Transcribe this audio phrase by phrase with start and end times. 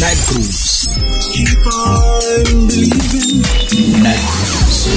[0.00, 0.88] Night Grooves.
[1.30, 3.42] Keep on believing.
[4.02, 4.88] Night Grooves.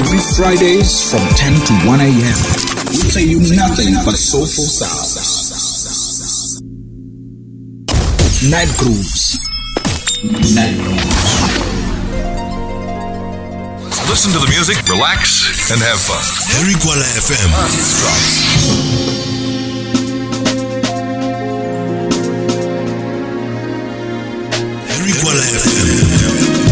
[0.00, 2.38] Every Fridays from 10 to 1 a.m.
[2.88, 6.60] We play you nothing but soulful sounds.
[8.50, 9.38] Night Grooves.
[10.54, 11.26] Night Grooves.
[14.08, 16.22] Listen to the music, relax, and have fun.
[16.56, 19.15] Erikwala FM.
[25.16, 26.65] Iguala FM.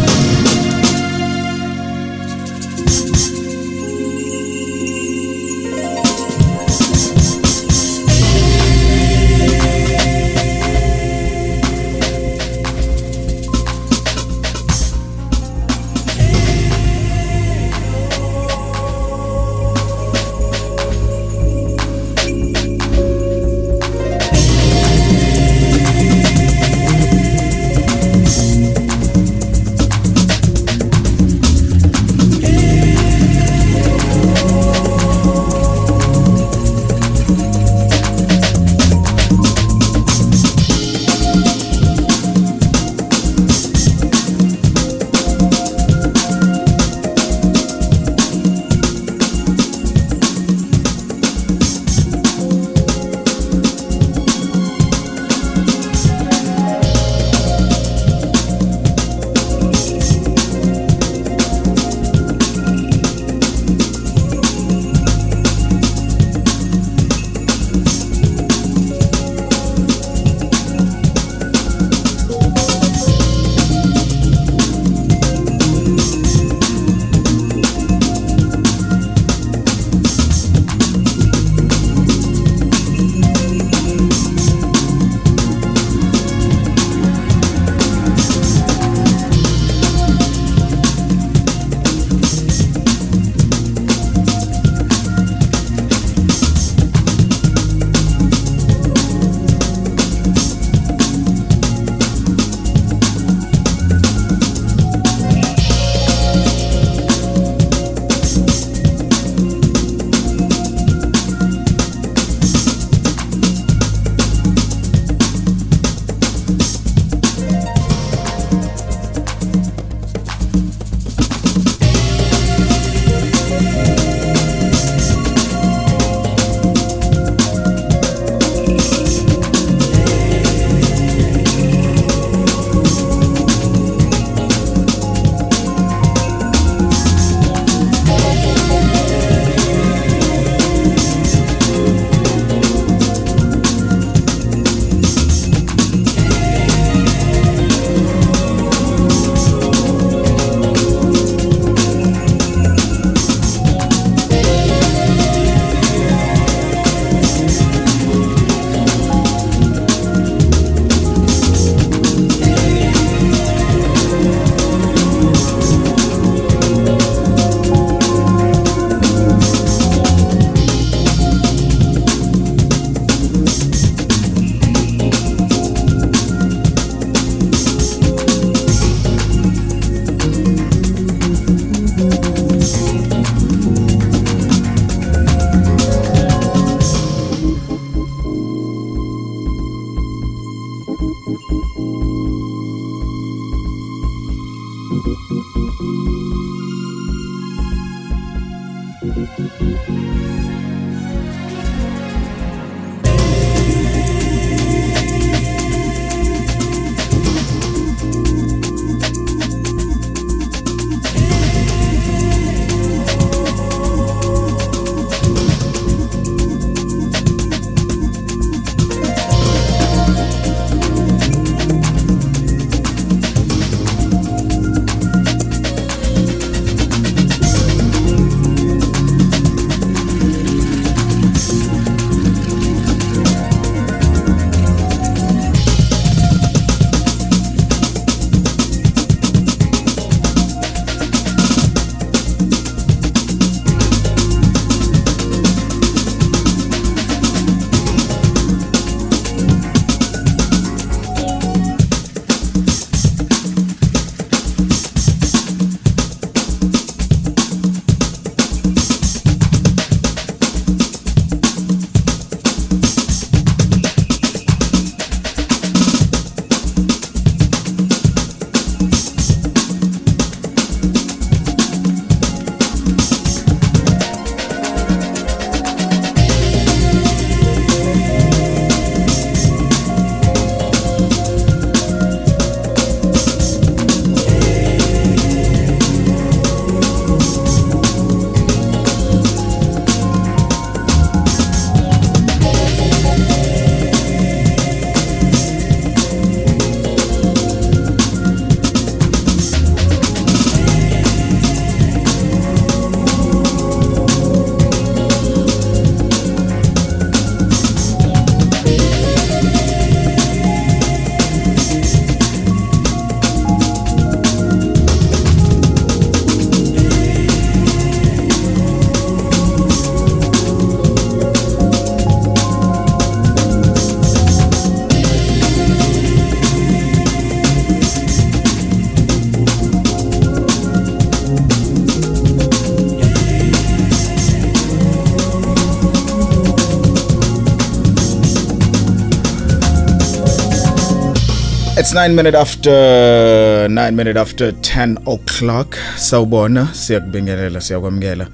[341.95, 345.77] It's 9 minutes after 9 minute after 10 o'clock.
[345.97, 348.27] Sawubona, siyakubingelela, siyakwamukela.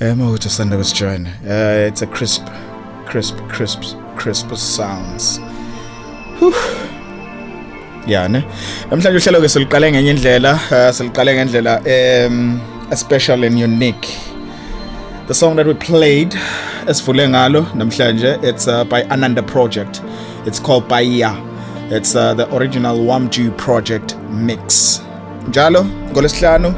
[0.00, 1.26] um mawuthi usanda kusijoin.
[1.26, 2.42] uh, it's a crisp
[3.06, 3.82] crisp crisp
[4.16, 5.38] crisp sounds.
[6.40, 6.54] Whew.
[8.90, 11.80] Namhlanje uhlelo ke siliqale ngenye indlela, uh, siliqale ngendlela
[12.26, 12.60] um
[12.96, 14.08] special and unique.
[15.28, 16.34] The song that we played
[16.88, 20.02] esivule ngalo namhlanje it's uh, by Ananda Project.
[20.46, 21.47] It's called Baya.
[21.90, 25.00] It's uh, the original Wamju Project mix.
[25.48, 26.74] Njalo ngolesihlanu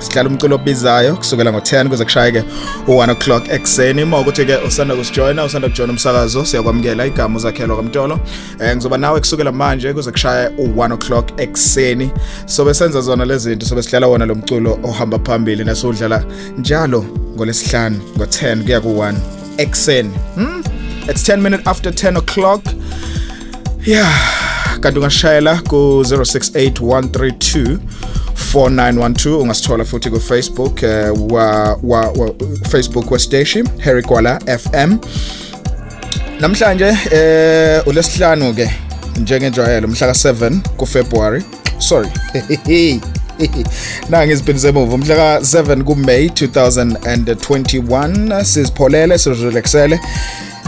[0.00, 2.44] sidlala umculo obizayo kusukela ngo10 kuze kushayeke
[2.86, 4.02] u1 o'clock ekuseni.
[4.02, 8.14] Uma ukuthi ke usanda kusijoyina usanda kujoyina umsakazo siyakwamukela igama uzakhelwa kamtolo
[8.60, 12.10] um ngizoba nawe kusukela manje kuze kushaye u1 o'clock ekuseni.
[12.46, 16.24] Sobe senza zona le zinto sobe sidlala wona lo mculo ohamba phambili nasudlala
[16.58, 17.04] njalo
[17.36, 19.14] ngolesihlanu ngo10 kuya ku1
[19.58, 20.10] ekuseni.
[20.34, 20.62] Hmm?
[21.08, 22.62] it's 10 minutes after 10 o'clock.
[23.84, 24.31] Yeah
[24.82, 25.76] kanti ungashayela ku
[26.06, 27.78] 068132
[28.54, 32.30] 4912 ungasithola futhi kufacebook uh, wa, wa, wa
[32.70, 34.96] Facebook westeshi Harry Kwala FM
[36.40, 38.70] namhlanje eh ulesihlanu ke
[39.20, 41.42] njengenjwayelo mhla ka7 kufebruwari
[41.78, 42.08] sorry.
[44.10, 44.26] Na
[44.72, 50.00] muva umhla mhla ka7 kumay 2021 sizipholele sizirelaxele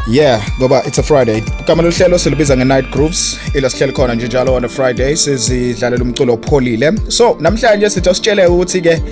[0.07, 1.41] Yeah, ngoba it's a Friday.
[1.61, 3.39] Igama lohlelo silubiza nge-Night Grooves.
[3.55, 6.93] Ilasihlelo khona nje njalo on a Friday sizidlalela umculo opholile.
[7.09, 9.03] So, namhlanje sithi usitshele ukuthi ke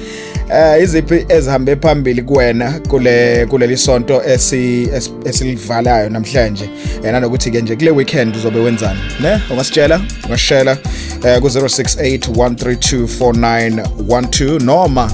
[0.51, 4.89] uh, iziphi ezihambe phambili kuwena kule kuleli sonto esi
[5.25, 6.71] esilivalayo namhlanje.
[7.05, 9.41] Yena nokuthi ke nje kule weekend uzobe wenzani, ne?
[9.51, 15.13] Ungasitshela, ungashela uh, ku-068 132 4912 noma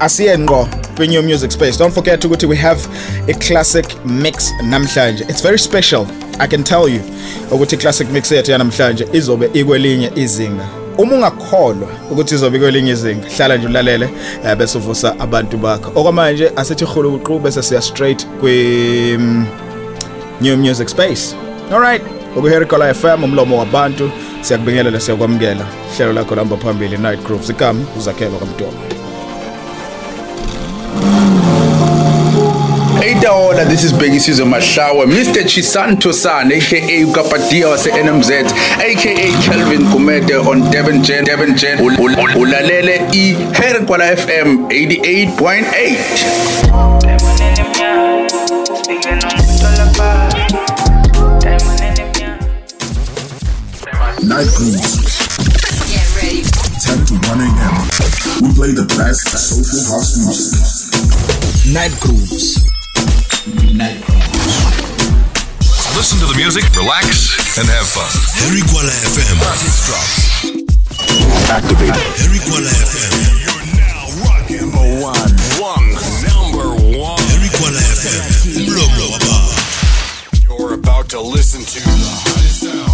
[0.00, 1.78] asiye ngqo kwi-new music space.
[1.78, 2.80] Don't forget ukuthi we have
[3.28, 5.20] a classic mix namhlanje.
[5.30, 6.06] It's very special.
[6.38, 7.00] I can tell you
[7.50, 10.68] ukuthi classic mix yethu yanamhlanje izobe ikwelinye izinga.
[10.98, 14.08] Uma ungakholwa ukuthi izobe kwelinye izinga hlala nje ulalele
[14.44, 16.00] eh, bese uvusa abantu bakho.
[16.00, 19.18] Okwamanje asithi hulukuqu bese siya straight kwi
[20.42, 21.34] new music space.
[21.72, 22.02] Alright
[22.36, 25.66] ukuherikola FM umlomo wabantu siyakubingelela siyakwamukela.
[25.96, 27.52] Hlelo lakho lamba phambili night groove.
[27.52, 28.72] Igama uzakhelwa kamntwana
[33.02, 35.44] Eitaola, this is Biggie Susan Mashawa, Mr.
[35.44, 41.96] Chisanto San, aka Ukapatia wase NMZ, aka Kelvin Kumete on Devon Gen, Devon Gen, Ul-
[41.98, 46.91] ul- ul- ulalele i Herkwala FM 88.8.
[54.22, 55.18] Night Grooves.
[56.86, 57.74] 10 to 1 a.m.
[58.42, 61.74] We play the best soulful house music.
[61.74, 62.62] night grooves
[63.74, 64.54] Night Grooves.
[65.98, 68.06] Listen to the music, relax, and have fun.
[68.46, 69.42] Harry Kuala FM.
[71.50, 71.98] Activate.
[72.22, 73.12] Harry Kuala FM.
[73.42, 75.88] You're now rocking the one, one,
[76.30, 77.18] number one.
[77.26, 78.22] Harry Kuala FM.
[78.70, 79.34] Umlomo waba.
[80.46, 82.91] You're about to listen to the hottest sounds.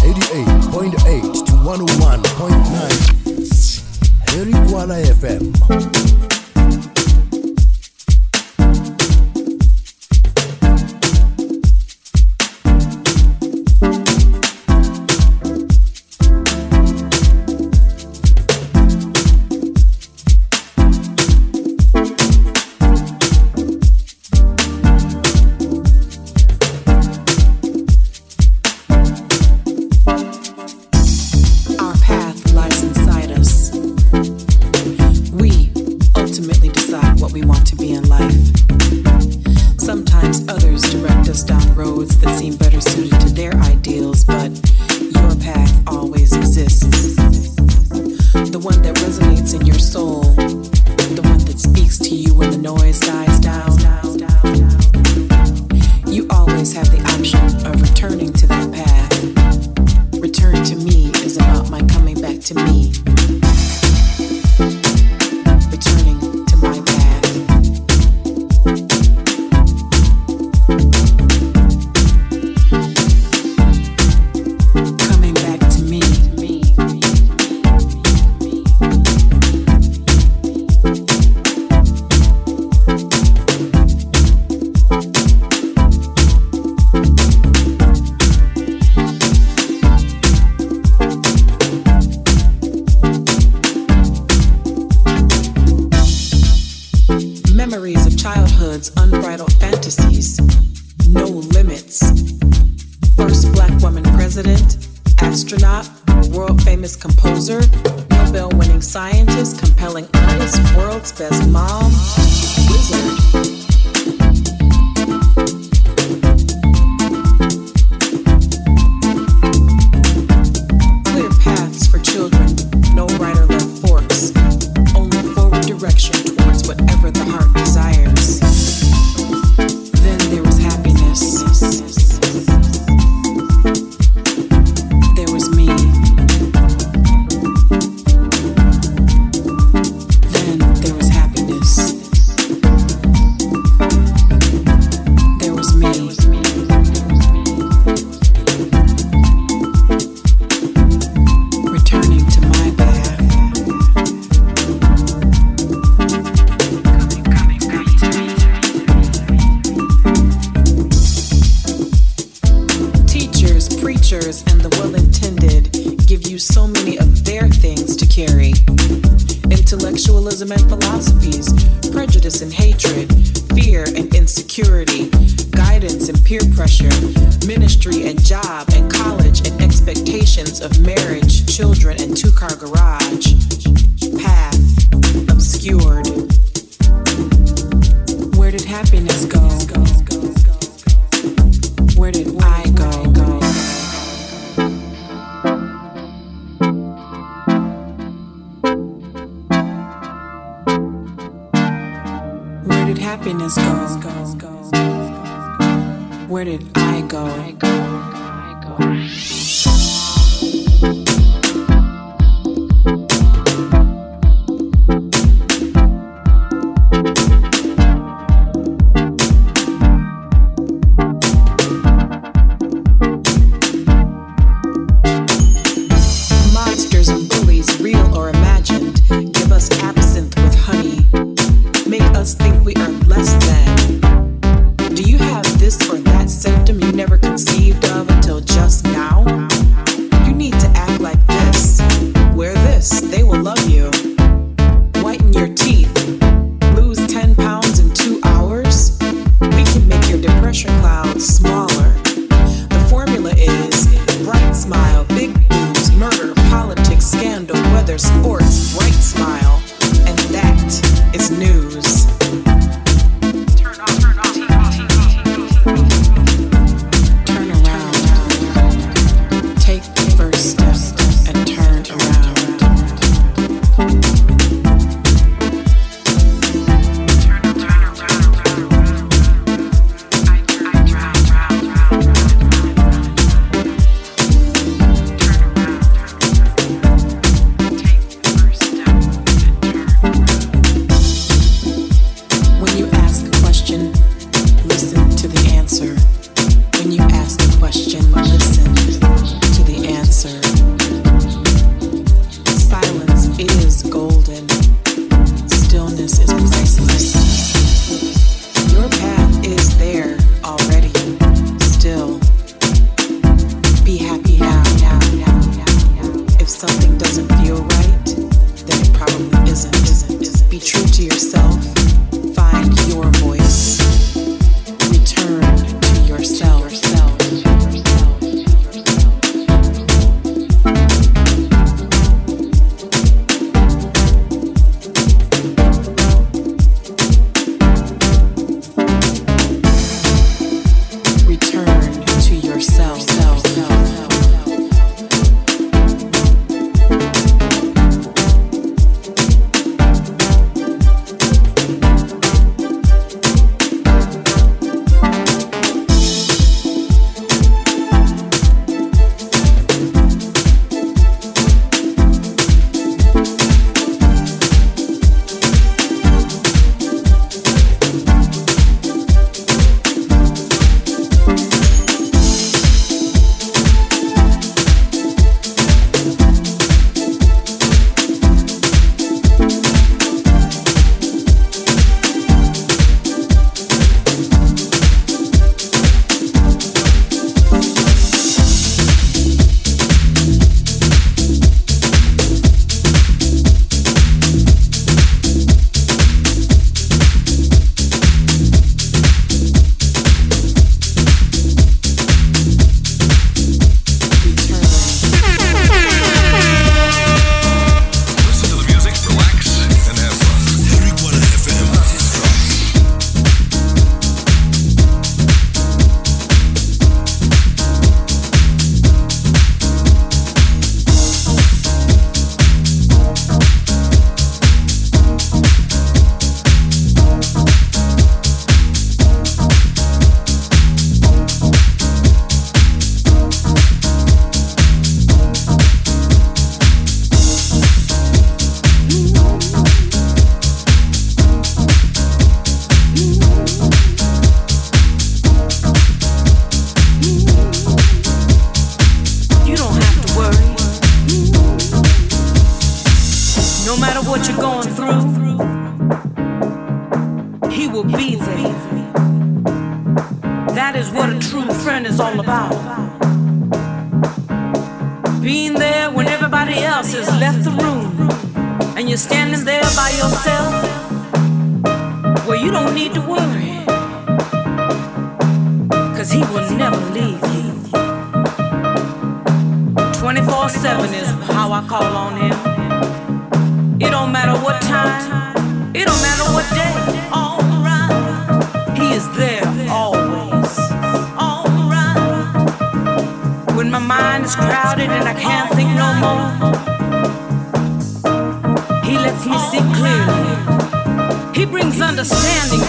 [0.00, 5.42] 88.8 to 101.9 Heri Kuala FM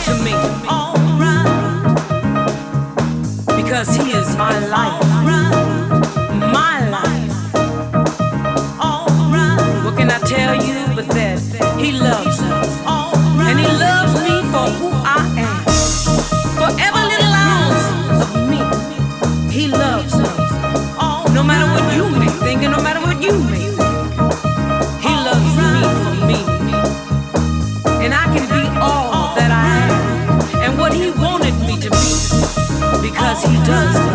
[0.06, 0.34] to me.
[0.67, 1.47] Alright,
[3.58, 5.11] because he is my life.
[33.63, 34.11] Does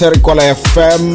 [0.00, 1.12] Terry FM.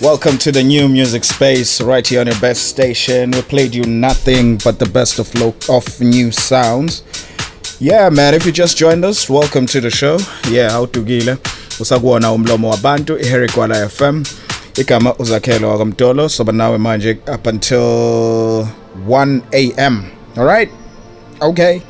[0.00, 3.32] Welcome to the new music space right here on your best station.
[3.32, 7.02] We played you nothing but the best of lo- of new sounds.
[7.78, 10.16] Yeah man, if you just joined us, welcome to the show.
[10.50, 11.36] Yeah, awudukile.
[11.80, 14.22] Usakuwona umlomo wabantu iHerry Kwala FM.
[14.76, 18.66] Igama uzakhelo wakamtolo soba nawe manje up until
[19.08, 20.04] 1 a.m.
[20.36, 20.70] All right?
[21.40, 21.80] Okay.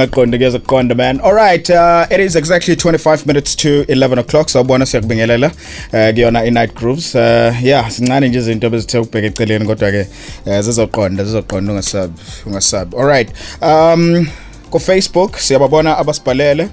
[0.00, 1.20] Nongaqondi kuyeza kuqonda man.
[1.20, 5.46] All right uh, it is exactly 25 minutes to 11 o'clock sawubona siyakubingelela
[5.92, 7.14] um kuyona i-night grooves.
[7.14, 7.20] Um
[7.62, 10.06] yeah sincane nje izinto ebezithe ukubheka eceleni kodwa-ke
[10.46, 12.14] um zizoqonda zizoqonda ungasabi
[12.46, 13.28] ungasabi all right
[13.62, 14.26] um
[14.70, 16.68] ku-facebook siyababona abasibhalele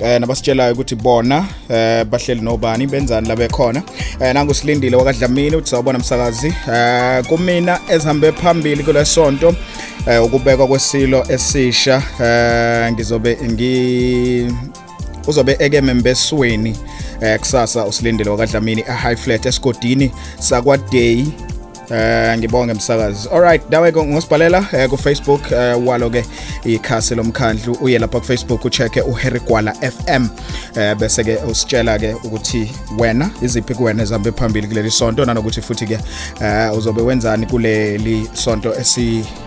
[0.00, 3.82] eh nabasitshelayo ukuthi bona eh bahleli nobani benzani la bekhona.
[4.20, 6.54] Eh nangu silindile wakadlamini uthi sawubona msakazi.
[6.72, 9.54] Eh kumina ezihambe phambili kulesonto
[10.06, 14.54] eh ukubekwa kwesilo esisha eh ngizobe ngi
[15.26, 16.76] uzobe ekeme mbesweni
[17.20, 21.26] eh kusasa usilindile wakadlamini a high flat esigodini sakwa day
[21.90, 23.28] Eh ngibonge msakazi.
[23.28, 26.24] Alright, dawe ngosibhalela eh, ku Facebook eh, walo ke
[26.64, 27.76] ikhasi lomkhandlu.
[27.80, 30.28] Uye lapha ku Facebook ucheke uHarry Gwala FM
[30.76, 35.86] eh bese ke usitshela ke ukuthi wena iziphi kuwena ezambe phambili kuleli sonto nanokuthi futhi
[35.86, 35.98] ke
[36.40, 38.74] eh uzobe wenzani kuleli sonto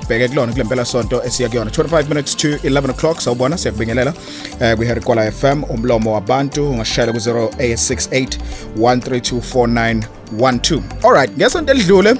[0.05, 1.71] esibheke kulona kule mpela sonto esiya kuyona.
[1.71, 4.13] 25 minutes to 11 o'clock sawubona siyakubingelela
[4.61, 8.27] um ku Harry FM umlomo wabantu ungashayela ku 0868
[8.79, 12.15] 1324912 alright ngesonto elidlule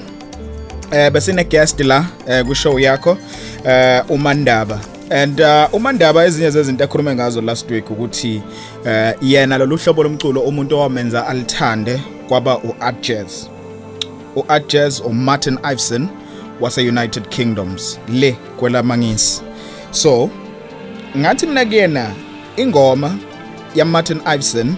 [0.90, 1.46] eh besine
[1.78, 3.18] la eh kwishow yakho
[3.64, 4.80] eh uMandaba.
[5.10, 5.40] And
[5.72, 8.42] uMandaba ezinye zezinto ekhulume ngazo last week ukuthi
[8.86, 13.46] eh yena lolu hlobo lomculo umuntu owamenza alithande kwaba u-art Jazz.
[14.36, 16.08] uArt Jazz uMartin Iveson
[16.60, 19.42] wase United Kingdoms le kwelamangisi.
[19.90, 20.30] So
[21.16, 22.14] ngathi mina kuyena
[22.56, 23.18] ingoma
[23.74, 24.74] yamartin Iveson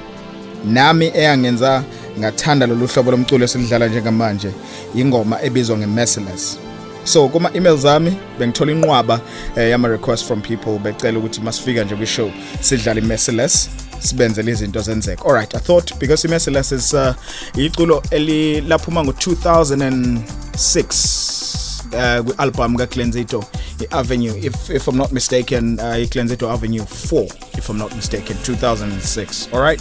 [0.65, 1.83] nami eyangenza
[2.19, 4.51] ngathanda lolu hlobo lomculo esilidlala njengamanje
[4.95, 6.59] ingoma ebizwa nge-merciless.
[7.05, 9.21] So kuma emails ami bengithola inqwaba
[9.57, 15.25] eh, yama request from people becela ukuthi masifika nje kwishow sidlale i-merciless sibenzele izinto zenzeka.
[15.25, 17.15] Alright i thought because i-merciless is uh,
[17.57, 23.45] iculo elilaphuma ngo2006 uh, kwi-album kaClenzito
[23.81, 27.27] i-Avenue if, if I'm not mistaken uh, i-Clenzito Avenue 4
[27.59, 29.81] if I'm not mistaken 2006 all right?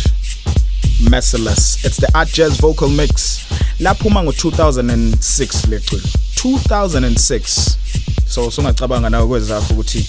[1.10, 1.84] Merciless.
[1.84, 3.44] It's the Art Jazz vocal mix.
[3.80, 6.02] Laphuma ngo2006 leculo
[6.34, 7.76] 2006
[8.28, 10.06] so sungacabanga nawe kwezakho ukuthi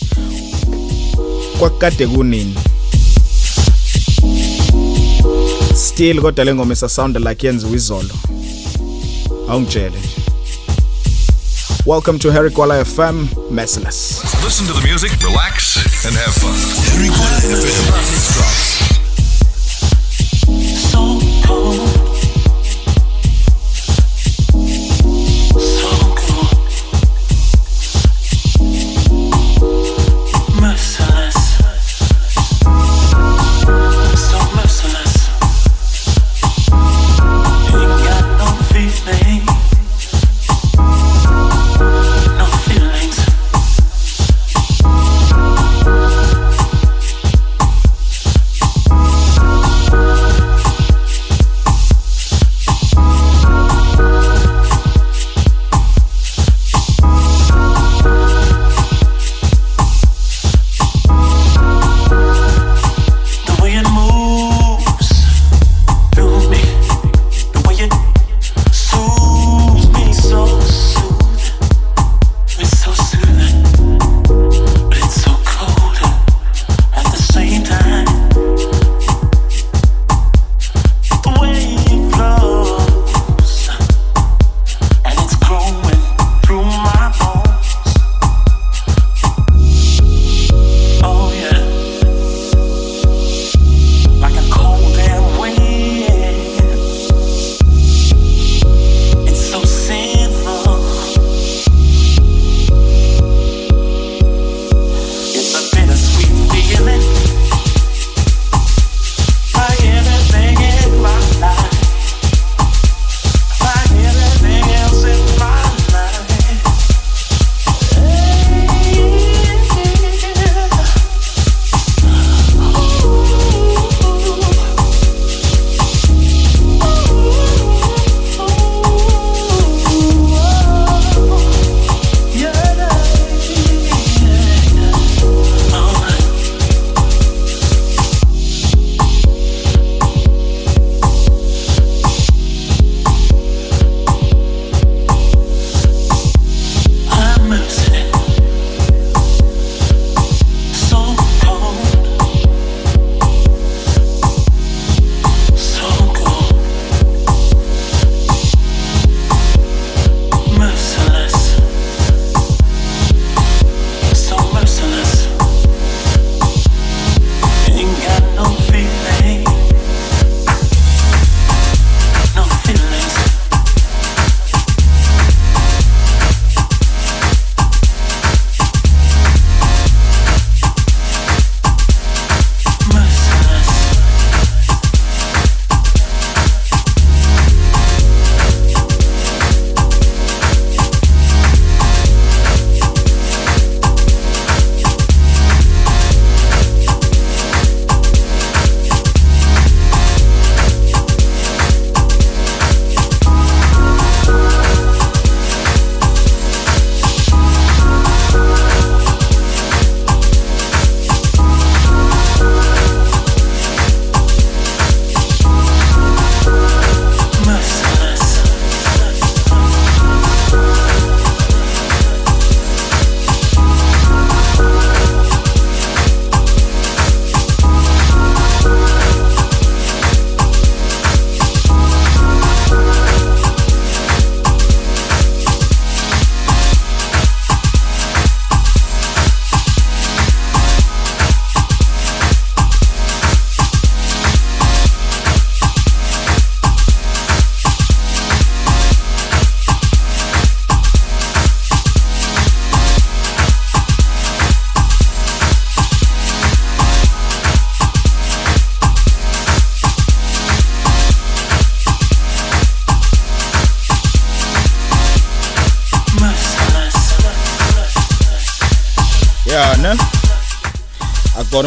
[1.60, 2.56] kwakukade kunini.
[5.76, 8.16] Still kodwa le ngoma isa like yenziwe izolo.
[9.50, 10.25] Awungitshele nje
[11.86, 15.76] Welcome to Harry Kwala FM Merciless Listen to the music, relax,
[16.06, 16.54] and have fun.
[16.90, 18.95] Harry Gwala FM.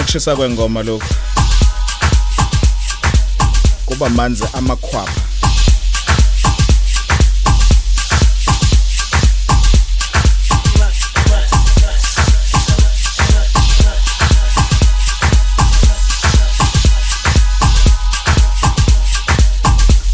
[0.08, 1.14] Ukushisa kwengoma lokhu.
[3.86, 5.20] Kuba manzi amakhwapha.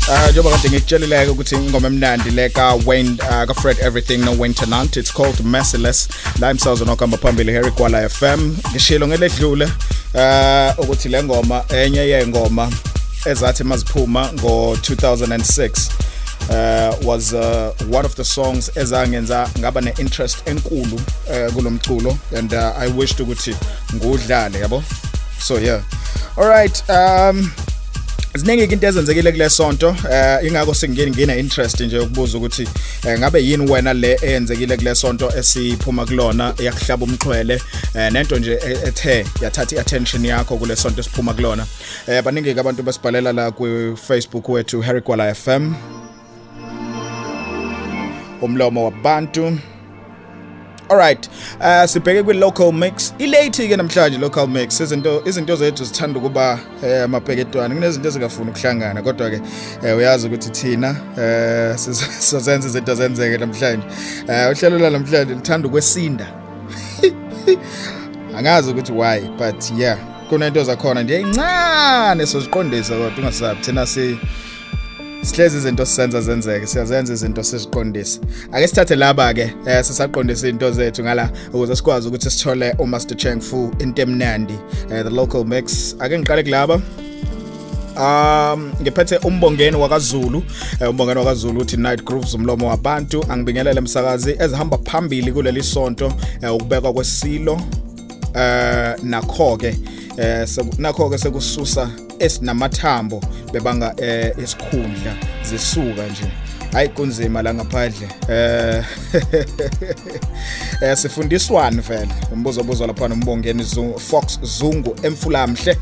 [0.08, 4.96] Ah, njengoba kade ngikutshelileke ukuthi ingoma emnandi le ka-wayne ah, ka-fred Everything no Wayne Tenant
[4.96, 6.08] it's called Merciless.
[6.40, 8.56] La imsazwe nokuhamba phambili Harry Kwala f m.
[8.70, 9.68] Ngishilo ngeledlule
[10.14, 12.72] uh ukuthi le ngoma enye yengoma
[13.26, 15.90] ezathi maziphuma ngo 2006
[16.50, 22.78] uh, was uh, one of the songs ezangenza ngaba ne-interest enkulu uh, kulomculo and uh,
[22.78, 23.56] I wished ukuthi
[23.94, 24.82] ngudlale yabo?
[25.38, 25.82] So yeah.
[26.36, 27.50] All right um
[28.34, 32.68] ziningi into ezenzekile kule sonto eh ingakho singini ngina interest nje ukubuza ukuthi
[33.06, 37.62] eh, ngabe yini wena le eyenzekile kule sonto esiphuma kulona yakuhlaba umxhwele
[37.94, 41.66] eh, nento nje e- ethe yathatha iattention yakho kule sonto esiphuma kulona
[42.06, 45.74] eh baningi abantu basibhalela la ku Facebook wethu Harry Kwala FM
[48.42, 49.58] umlomo wabantu
[50.90, 51.28] Alright,
[51.60, 53.14] uh sibheke kwi local mix.
[53.18, 54.80] Ilate ke namhlanje local mix.
[54.80, 57.74] Izinto izinto zethu zithanda kuba eh amabheketwana.
[57.74, 59.40] Kunezinto ezingafuni ukuhlangana kodwa ke
[59.84, 63.86] eh, uyazi ukuthi thina eh sizozenza izinto zenzeke namhlanje.
[64.28, 66.43] Eh uhlelo la namhlanje lithanda ukwesinda.
[68.36, 69.98] Angazi ukuthi why but yeah
[70.30, 74.18] kunento zakhona nje incane soziqondisa kodwa ungasabi thina si
[75.22, 78.20] sihlezi izinto sisenza zenzeke siyazenza izinto siziqondise.
[78.52, 83.40] Ake sithathe laba ke eh sisaqondisa izinto zethu ngala ukuze sikwazi ukuthi sithole uMaster Cheng
[83.40, 84.58] Fu into emnandi
[84.90, 85.96] eh, the local mix.
[86.00, 86.80] Ake ngiqale kulaba.
[87.96, 90.42] Um ngiphethe umbongeni wakwaZulu.
[90.80, 93.24] Eh, umbongeni wakwaZulu uthi Night Grooves umlomo wabantu.
[93.28, 97.60] Angibingelele umsakazi ezihamba phambili kuleli sonto eh, ukubekwa kwesilo
[98.34, 99.76] eh nakho ke
[100.18, 103.20] eh nakho ke sekususa esinamathambo
[103.52, 106.26] bebanga eh, isikhundla zisuka nje.
[106.72, 108.08] Hayi kunzima la ngaphandle.
[108.28, 108.84] Eh
[110.82, 112.08] eh sifundiswani vele?
[112.32, 113.64] Umbuzo obuzwa lapha nombongeni
[113.98, 115.76] Fox Zungu emfulamhle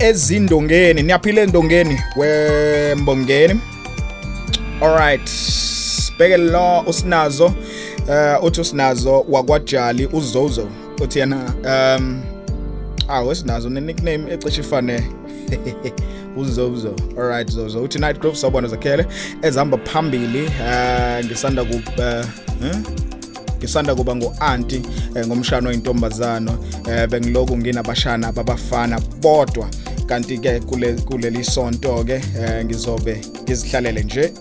[0.00, 3.60] ezindongeni niyaphila endongeni wembongeni
[4.82, 5.28] Alright.
[5.28, 10.68] Sibheke lo usinazo uh uthi usinazo wakwajali uZozo.
[11.00, 11.36] Uthi yena
[11.98, 12.22] um
[13.08, 15.02] ah esinazo ne nickname ecishe ifane
[16.36, 16.94] uZozo.
[17.18, 17.82] Alright Zozo.
[17.82, 19.06] Uthi Night group sawubona zakhele
[19.42, 22.24] ezihamba phambili uh ngisanda ku uh,
[22.60, 22.76] huh?
[23.58, 24.82] ngisanda kuba ngo-anti
[25.14, 26.58] eh, ngomshano oyintombazano
[26.90, 29.68] eh, bengiloku nginabashana babafana bodwa
[30.10, 34.32] kanti-ke kule- kuleli sonto ke eh, ngizobe ngizihlalele nje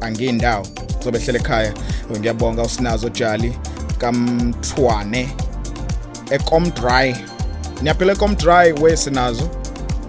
[0.00, 0.66] angiyindawo
[1.04, 1.72] zobe hlele ekhaya.
[2.18, 3.52] Ngiyabonga usinazo jali
[3.98, 5.28] kamthwane
[6.30, 7.16] ekomdry.
[7.82, 9.48] Niyaphila ekomdry wesinazo.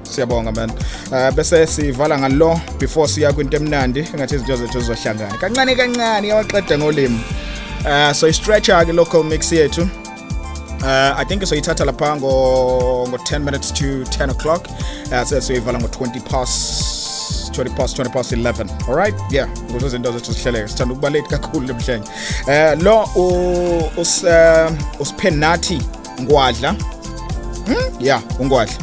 [0.03, 0.71] Siyabonga man.
[1.11, 5.37] Uh, bese sivala ngalo before siya kwinto emnandi engathi izinto zethu zizohlangana.
[5.37, 7.19] Kancane kancane yawaqeda ngolimi.
[7.85, 9.87] Uh, so i-stretcher ke local mix yethu.
[10.83, 14.67] Uh, i think soyithatha lapha ngo ngo 10 minutes to 10 o'clock.
[15.11, 19.15] Uh, soyivala ngo 20 past 20 past 20 past 11 all right?
[19.31, 19.49] Yeah.
[19.71, 22.09] Nguzo izinto zethu zihleleke sithanda ukuba late kakhulu namhlanje
[22.47, 24.71] eh lo u- us uh,
[26.21, 26.75] ngwadla.
[27.65, 27.75] Hmm?
[27.99, 28.73] yeah ungwadla.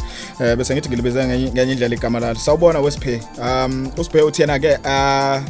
[0.40, 3.22] Eh bese ngithi ngilibiza ngenye indlela igama lalo sawubona wesiphe.
[3.42, 5.40] Um usiphe uthi yena ke uh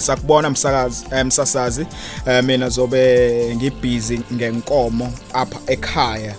[0.00, 1.86] sakubona msakazi eh, msasazi.
[2.26, 6.34] Eh, mina zobe ngibhizi ngenkomo apha ekhaya.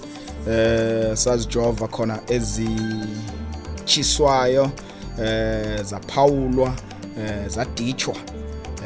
[0.49, 4.71] Eh sazijova khona ezichiswayo
[5.23, 6.73] eh zaphawulwa
[7.19, 8.15] eh zaditshwa.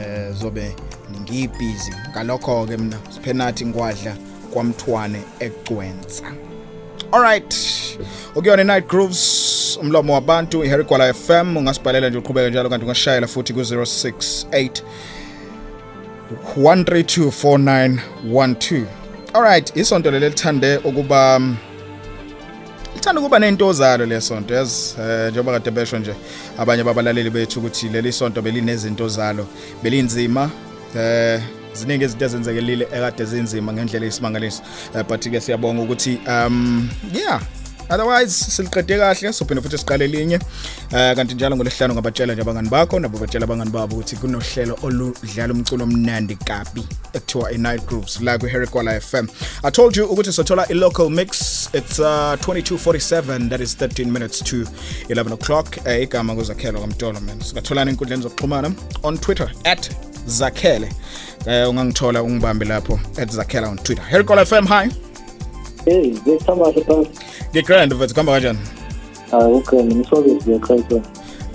[0.02, 0.76] Eh zobe
[1.22, 1.94] ngibhizi.
[2.12, 4.16] Ngalokho ke mina siphenathi ngwadla
[4.54, 6.24] kwamthwane egcwensa.
[7.12, 7.56] Alright.
[8.36, 13.54] Ukuyona night grooves umlomo wabantu iHarry Kwala FM ungasibhalela nje uqhubeka njalo kanti ungashayela futhi
[13.54, 14.82] ku068
[16.58, 18.84] 1324912.
[19.34, 21.58] Alright, isonto leli lithande ukuba um,
[22.96, 26.14] lithanda ukuba nento zalo lesonto yazi eh, njengoba kade besho nje
[26.58, 29.48] abanye babalaleli bethu ukuthi leli sonto belinezinto zalo
[29.84, 30.50] belinzima
[30.98, 31.42] eh
[31.76, 34.62] ziningi izinto ezenzekelile ekade zinzima ngendlela esimangalisi
[34.96, 37.42] Eh, but ke siyabonga ukuthi um yeah.
[37.90, 40.40] Otherwise siliqede kahle sophinde futhi siqale linye
[40.92, 45.54] eh kanti njalo ngolesihlanu ngabatshela nje abangani bakho nabo batshela abangani babo ukuthi kunohlelo oludlala
[45.54, 49.28] umculo omnandi kabi ekuthiwa i-night groups la ku-harry kwala fm
[49.64, 51.70] i told you ukuthi sothola i-local mix.
[51.74, 54.66] It's uh, 2247 that is 13 minutes to
[55.10, 55.78] 11 o'clock.
[55.86, 57.40] Eh, igama kuzakhelo kamtolo man.
[57.42, 58.74] Singatholana enkundleni zokuxhumana
[59.04, 60.90] on twitter at zakhele.
[61.46, 63.00] Eh ungangithola ungibambe lapho
[63.30, 64.06] @zakhela on Twitter.
[64.06, 64.90] Hercol FM hi.
[65.86, 66.14] Hey,
[67.54, 68.60] ngigrand vet kuhamba kanjani?
[69.32, 69.48] Ah,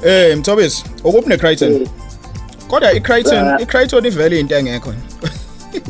[0.05, 1.87] eh mthobisi ukuphi neCrichton?
[2.69, 4.95] Kodwa iCrichton icriton iCrichton ivele into engekho.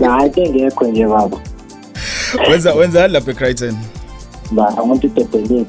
[0.00, 1.38] Hayi ke ngekho nje baba.
[2.50, 3.76] wenza wenza lapha eCrichton?
[4.52, 5.66] Ba, I want to tepelini.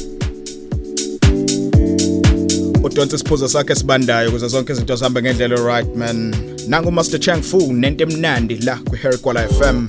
[2.86, 6.34] udonse isiphuzo sakhe sibandayo ukuze zonke izinto zihambe ngendlela right man.
[6.68, 9.86] Nangu Master Chang Fu nento emnandi la ku Harry Kwala FM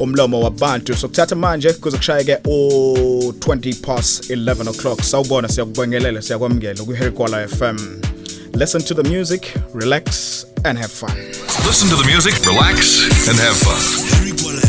[0.00, 0.96] umlomo wabantu.
[0.96, 5.02] Sokuthatha manje kuze kushayeke o 20 past 11 o'clock.
[5.02, 7.76] Sawubona siyakubongelela siyakwamukela ku Harry Kwala FM
[8.54, 11.16] listen to the music relax and have fun.
[11.66, 13.78] Listen to the music, relax, and have fun.
[14.10, 14.68] Harry Gwala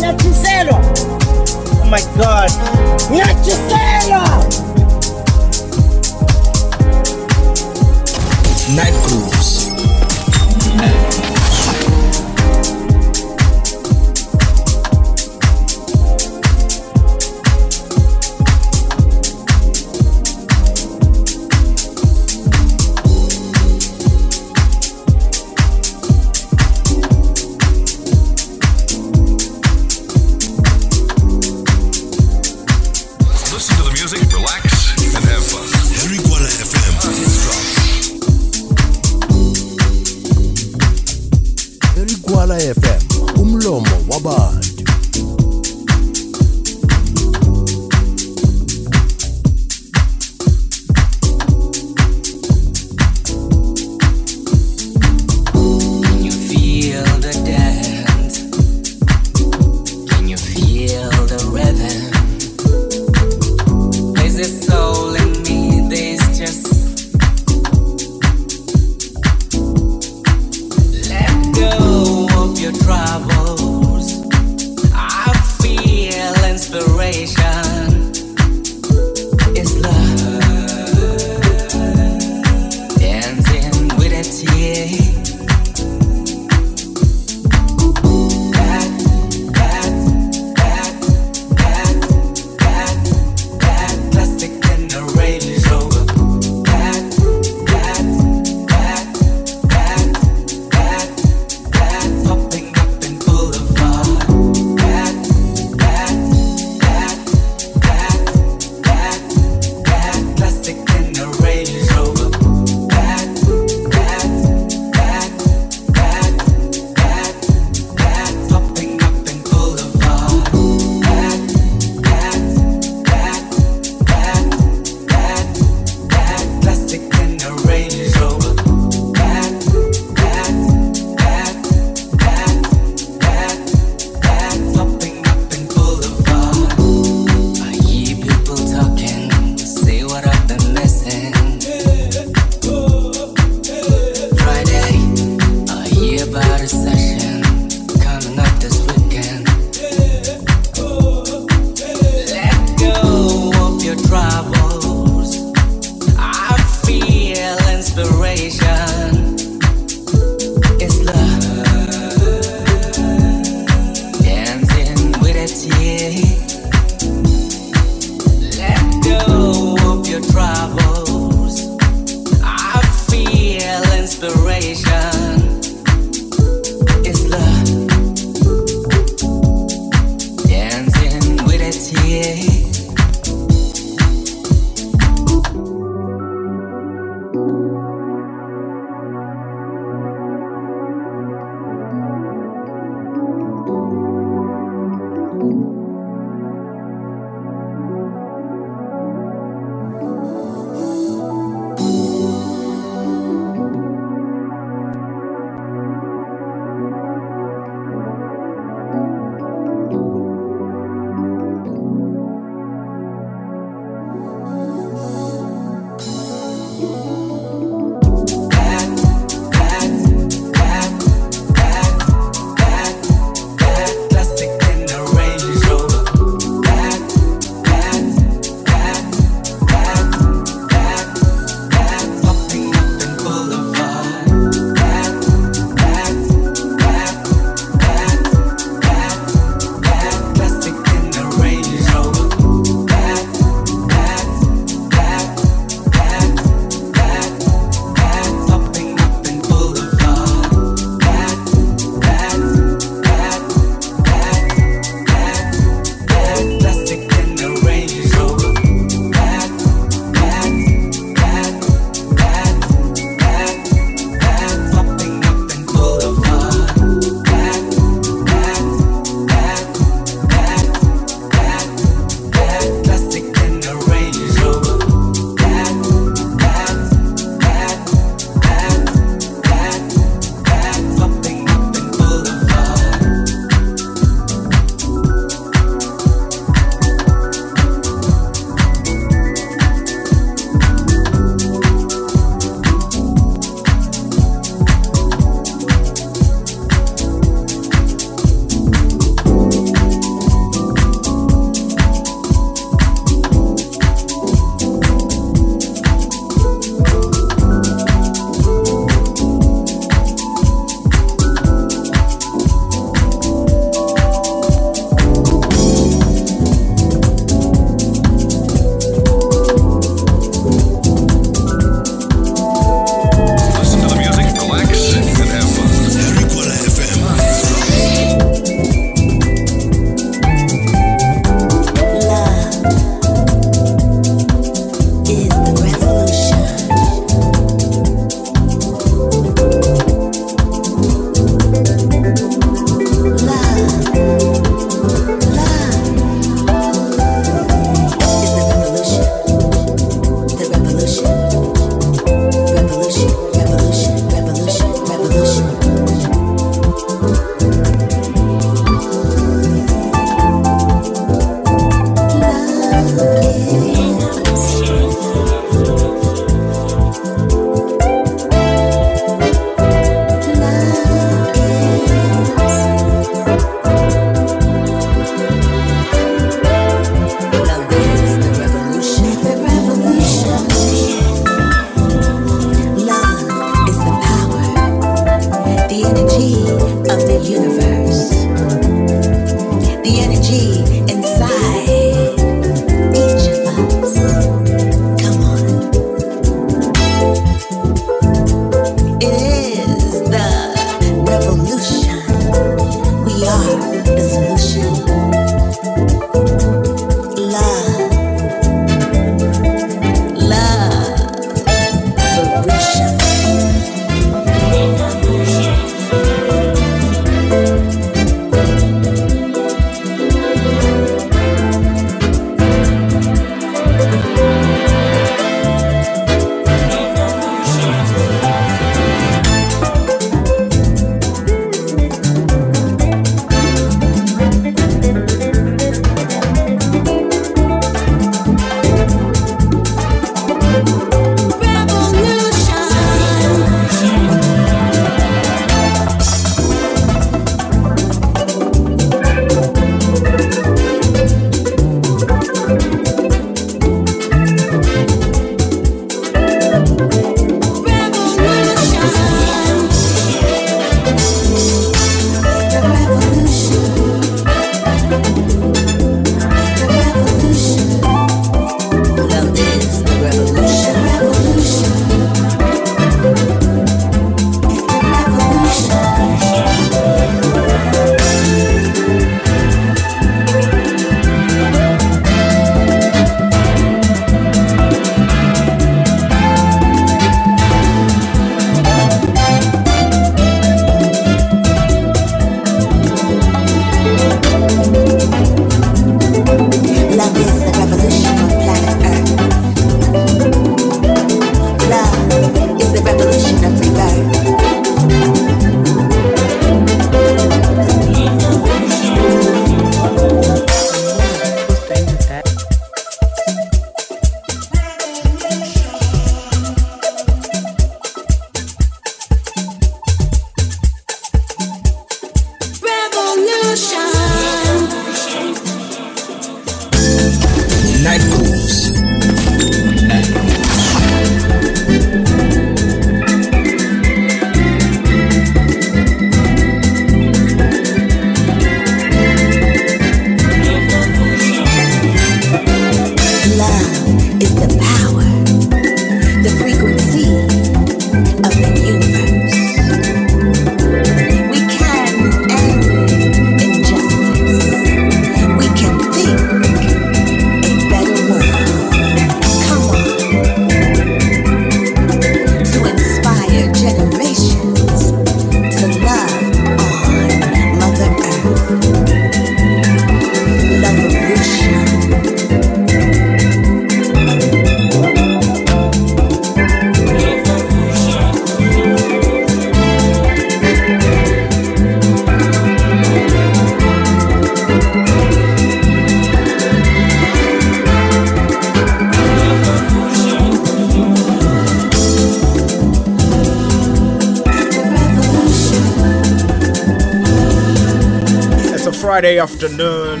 [599.46, 600.00] afternoon.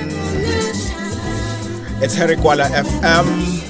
[2.02, 3.26] It's Herikwala FM,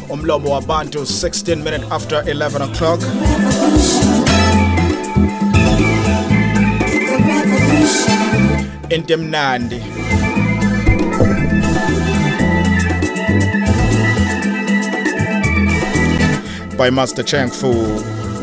[0.09, 3.01] Umlobo Abantu, 16 minutes after 11 o'clock.
[8.91, 9.81] In Intimnandi.
[16.79, 17.73] By Master Chang Fu.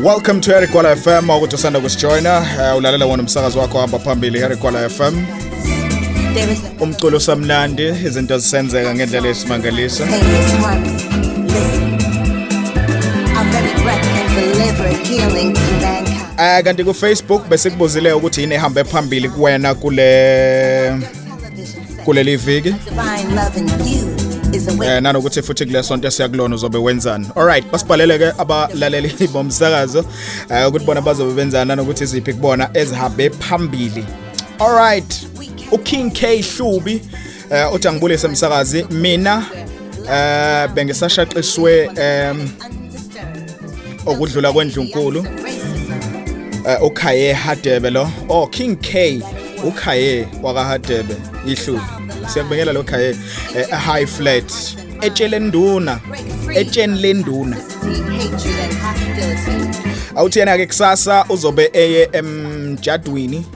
[0.00, 1.30] Welcome to Herikwala FM.
[1.30, 2.38] Akutusanda kusijoyina.
[2.40, 5.43] Uh, ulalela wona umsakazi wakho hamba phambili Herikwala FM.
[6.34, 10.04] There is a Umculo samnandi, izinto zisenzeka ngendlela esimangalisa.
[10.06, 10.92] painless harmony.
[11.46, 11.94] Listen.
[13.36, 16.40] Our very breath can deliver healing to mankind.
[16.40, 21.00] Eh kanti ku Facebook bese kubuzile ukuthi yini ehambe phambili kuwena kule
[22.04, 22.70] kuleli viki.
[22.70, 24.16] Divine love in you
[24.52, 24.88] is a way.
[24.88, 27.26] Eh nanokuthi futhi kule sonto siyakulona uzobe wenzani.
[27.36, 30.04] Alright, basibhalele ke abalaleli bomsakazo
[30.50, 34.04] eh ukuthi bona bazobe benzani nanokuthi iziphi kubona ezihambe phambili.
[34.58, 35.23] Alright.
[35.74, 37.00] uKing K Hlubi
[37.50, 39.46] eh uthi angibulise umsakazi mina
[40.12, 42.48] eh bengisashaqiswe em
[44.06, 45.26] okudlula kwendlunkulu
[46.66, 48.10] eh ukhaye Hadebe lo.
[48.28, 49.22] Oh King K
[49.64, 51.14] ukhaye waka Hadebe
[51.46, 51.82] ihlubi
[52.32, 53.16] siyakubengela lo khaye
[53.56, 54.52] eh, high flat
[55.00, 56.00] etshele nduna
[56.54, 57.56] etsheni lenduna
[60.16, 63.46] awuthi yena ke kusasa uzobe eye emjadwini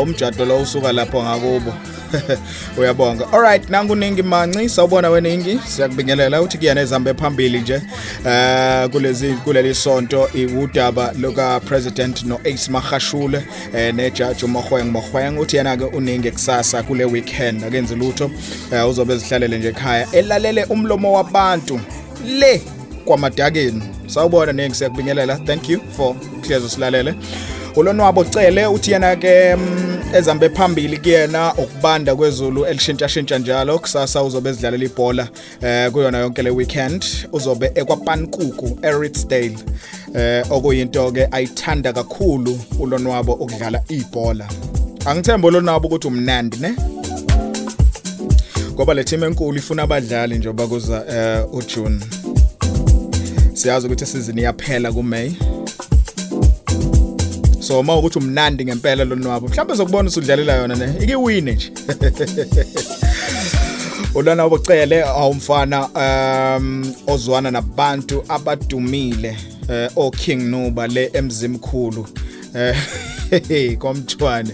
[0.00, 1.74] umjato lo usuka lapho ngakubo.
[2.78, 3.32] Uyabonga.
[3.32, 10.28] Alright nanguningi manci sawubona weningi siyakubingelela uthi kuyena ezihambe phambili nje uh, kuleli sonto
[10.62, 17.64] udaba lukapresident no-ace mahashule um eh, nejaji umohweng mohweng uthi yena-ke uningi kusasa kule weekend.
[17.64, 18.30] Akenzi lutho
[18.72, 20.06] um uzobe zihlalele nje ekhaya.
[20.12, 21.80] Elalele umlomo wabantu
[22.26, 22.62] le
[23.04, 23.82] kwamadakeni.
[24.06, 25.36] Sawubona ningi siyakubingelela.
[25.36, 27.14] Thank you for kuhlezi usilalele.
[27.76, 33.78] Ulonwabo cele uthi yena ke mm, ezambe phambili kuyena ukubanda kwezulu elishintsha shintsha njalo.
[33.78, 35.28] Kusasa uzobe ezidlalela ibhola
[35.62, 37.04] eh kuyona yonke le weekend.
[37.32, 39.58] Uzobe ekwapankuku eRichdale
[40.14, 44.48] eh okuyinto ke ayithanda kakhulu ulonwabo ukudlala ibhola.
[45.06, 46.74] Angithemba ulonwabo ukuthi umnandi ne?
[48.72, 52.00] Ngoba le team enkulu ifuna abadlali njengoba kuza eh uJune.
[53.54, 55.32] Siyazi ukuthi isizini iyaphela kuMay
[57.70, 60.94] so uma ukuthi umnandi ngempela lo nwabo mhlawumbe zokubona usudlalela yona ne?
[61.00, 61.72] Ikiwine nje.
[64.14, 65.88] Ulana obucele awumfana
[66.58, 69.36] um ozwana nabantu abadumile
[69.68, 72.06] eh o King Nuba le emzimkhulu.
[72.54, 72.76] Eh
[73.78, 74.50] komthwane.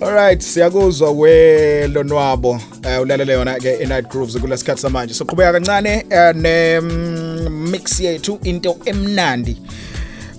[0.00, 5.14] Alright siyakuzwa welonwabo eh, ulalele yona ke iNight Grooves kulesikhathi samanje.
[5.14, 9.56] Soqhubeka kancane eh, ne mm, mix yethu into emnandi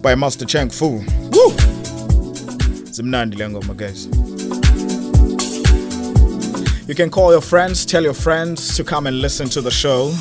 [0.02, 1.04] by Master Cheng Fu.
[1.32, 1.69] Woo!
[3.02, 4.08] Le ngoma guys
[6.88, 10.12] You can call your friends, tell your friends to come and listen to the show.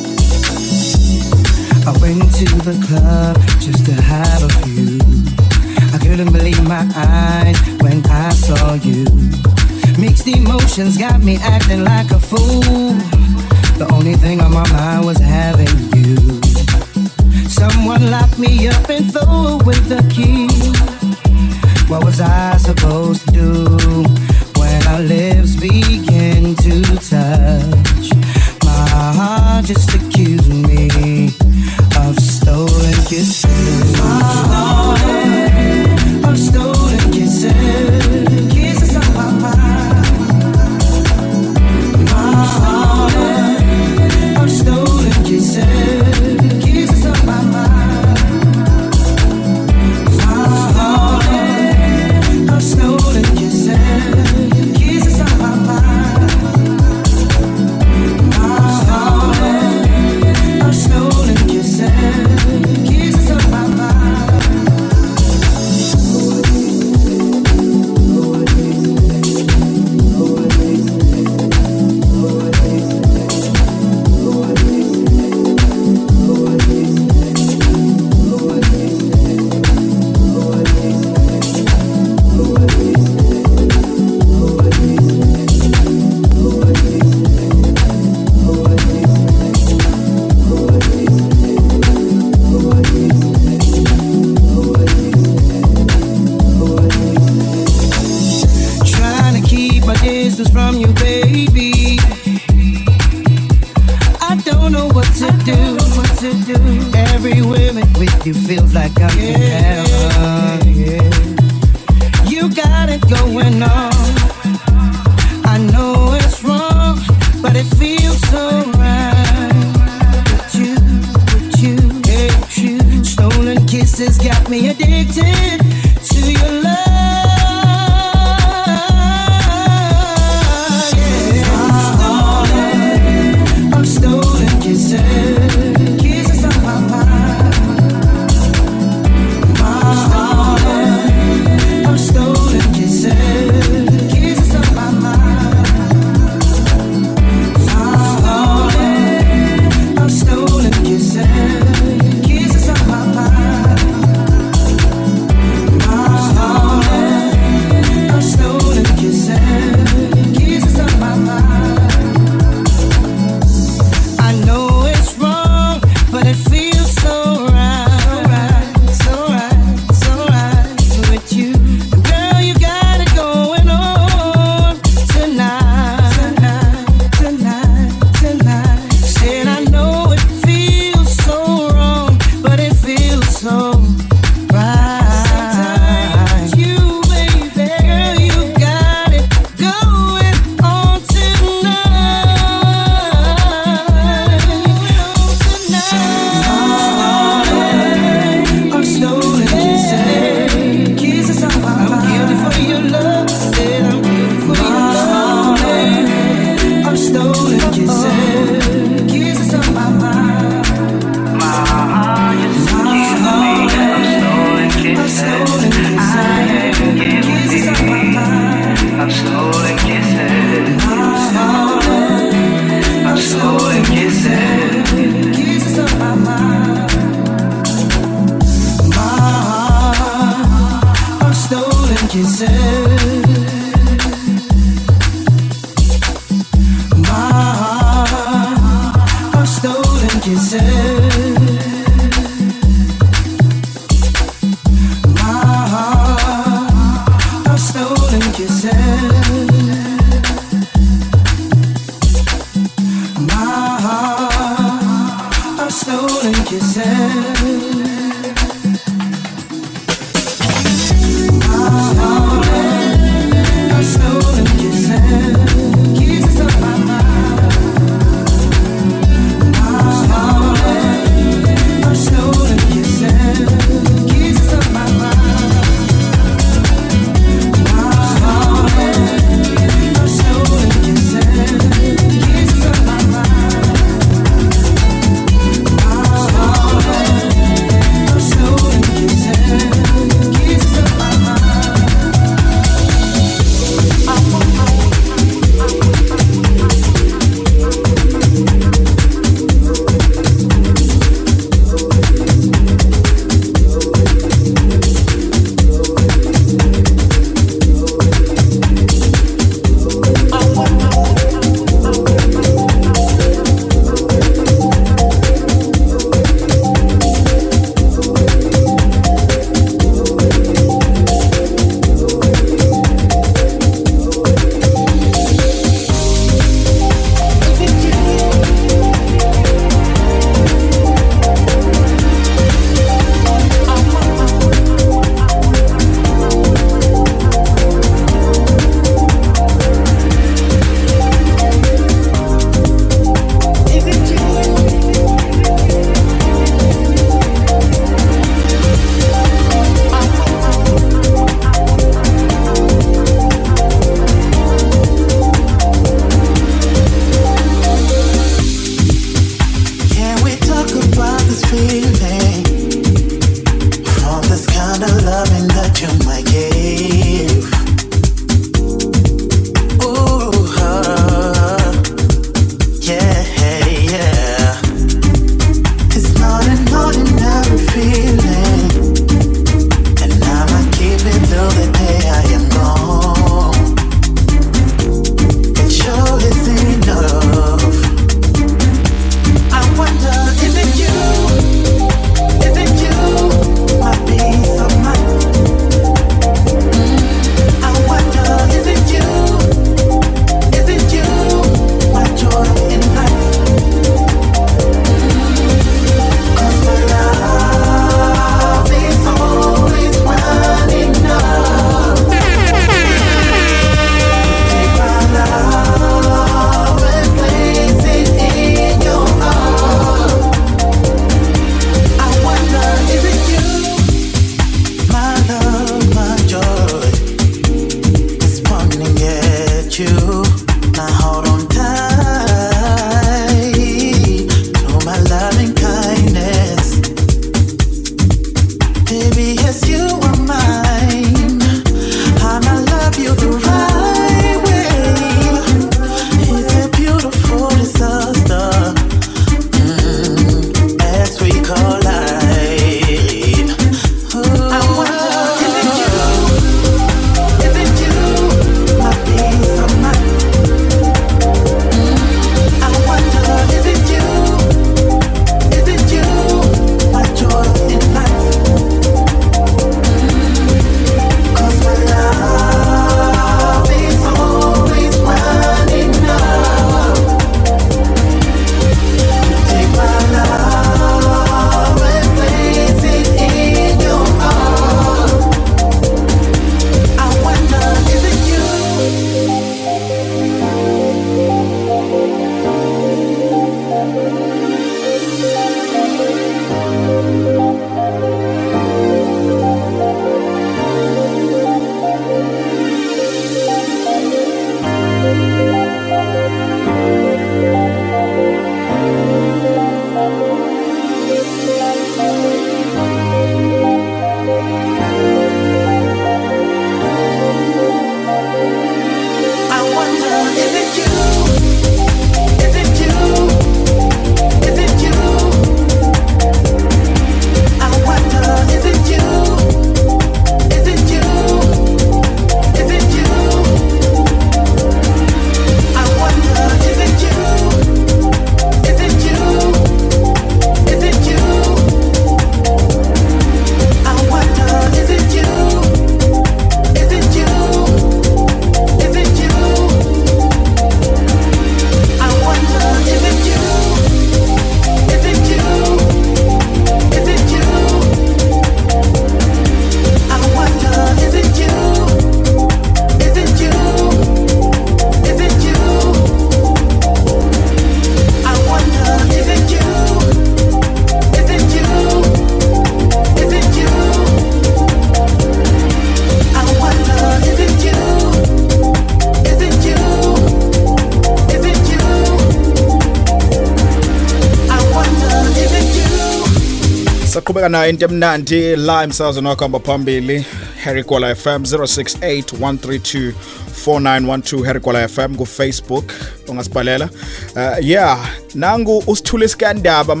[587.12, 588.56] Saqhubeka nayo into emnandi.
[588.56, 590.24] La emsakazweni wakuhamba phambili.
[590.64, 593.12] Harry kwala fm 068
[593.60, 595.92] 132 harry kwala fm kufacebook
[596.28, 596.88] ungasibhalela.
[597.36, 600.00] Uh, yeah nangu usithule isikandaba uh,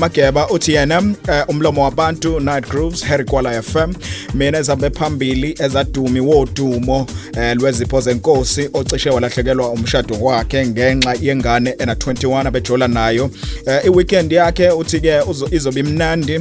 [0.00, 1.04] mageba uthi yena uh,
[1.48, 3.92] umlomo wabantu night grooves herikwala fm
[4.34, 7.00] mina ezabe phambili ezadumi wodumo
[7.36, 13.24] uh, lwezipho zenkosi ocishe walahlekelwa umshado wakhe ngenxa yengane ena 21 abejola nayo.
[13.66, 15.20] Uh, iweekend yakhe uthi-ke
[15.50, 16.40] izobe imnandi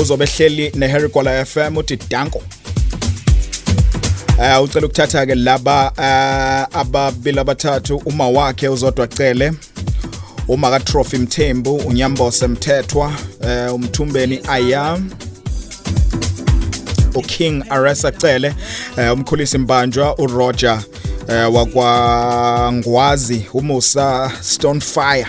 [0.00, 2.42] uzobe hleli neharry kwala fm uthi danko.
[4.38, 9.52] Uh, ucela ukuthatha ke laba uh, ababili abathathu uma wakhe uzodwa cele.
[10.48, 14.98] Uma ka trophy mthembu unyambose mthethwa uh, umthumbeni aya
[17.14, 18.54] uking aresa cele.
[18.96, 20.82] Uh, umkhulisi mbanjwa uroger
[21.28, 25.26] uh, wakwangwazi umusa stonefire.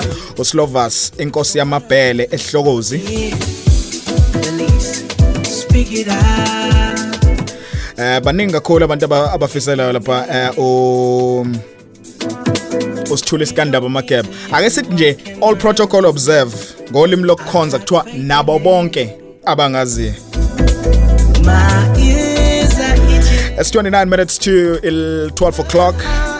[0.00, 0.24] Put it down on newspapers.
[0.24, 3.00] I will uslovas inkosi yamabhele ehlokozi
[4.44, 5.04] release.
[5.60, 7.50] Speak it out.
[7.98, 11.46] eh baningi kakhulu abantu aba- abafiselayo lapha eh u
[13.10, 15.16] usithule isikandaba mageba ake sithi nje
[15.48, 16.52] all protocol observe
[16.90, 19.10] ngolimi lokukhonza kuthiwa nabo bonke
[19.44, 20.12] abangaziyo
[21.44, 23.60] My ears are itching.
[23.60, 24.50] it's 29 minutes to
[24.82, 26.33] il 12 o'clock Eh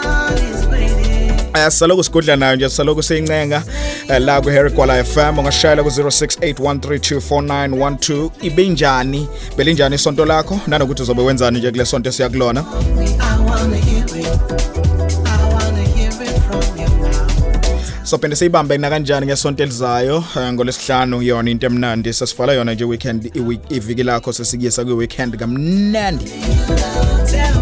[1.70, 3.62] saloku sigudla nayo nje saloku siyincenga
[4.08, 10.60] eh, la ku Harry Kwala FM ungashayela ku 0681324912 ibenjani belinjani isonto lakho?
[10.66, 12.60] Nanokuthi uzobe wenzani nje kule sonto esiyakulona?
[12.60, 12.64] I
[13.46, 14.16] wanna hear it.
[14.16, 14.18] I
[15.54, 18.04] wanna hear it from your mouth.
[18.04, 22.12] sophinde siyibambe na kanjani ngesonto elizayo eh, ngolesihlanu yona into emnandi.
[22.12, 26.24] Sesivala yona nje weekend iweek- iviki lakho sesikuyisa kwi-weekend kamnandi.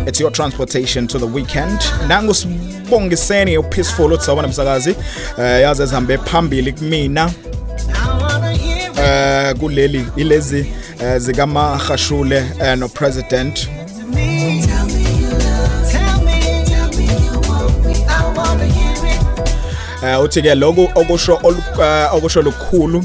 [0.07, 1.81] It's your transportation to the weekend.
[2.09, 4.95] Nangu sibongiseni upeaceful uthi sawubona msakazi.
[5.39, 7.31] Eh yazi ezihambe phambili kumina.
[9.05, 10.67] Eh kuleli ilezi
[11.17, 13.69] zikamahashule eh, no president
[20.05, 21.41] eh uthi ke lokhu okusho
[21.83, 23.05] eh, okusho lukhulu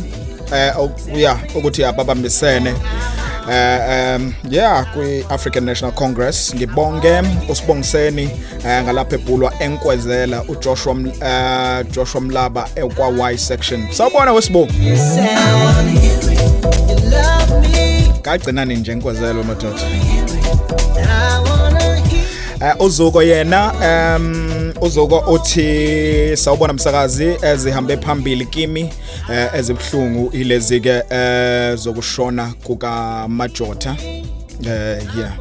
[0.54, 0.74] eh
[1.16, 2.74] ya ukuthi ababambisene.
[3.52, 8.30] Eh um yeah kwi African National Congress ngibonge usibongiseni
[8.68, 13.88] eh, ngalapha ebhulwa enkwezela uJoshua M- eh Joshua Mlaba ekwa Y section.
[13.92, 14.74] Sawubona wesibongo
[18.22, 19.82] kagcinani nje enkwezelo madoda?
[19.82, 20.27] Eh
[22.80, 23.74] uzuko yena
[24.18, 28.94] um uzuko uthi sawubona msakazi ezihambe phambili kimi
[29.34, 33.96] eh, ezibhlungu ilezi ke eh, zokushona kuka Majota
[34.64, 35.34] eh yeah.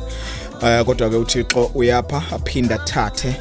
[0.62, 3.34] Eh kodwa ke uThixo uyapha aphinda thathe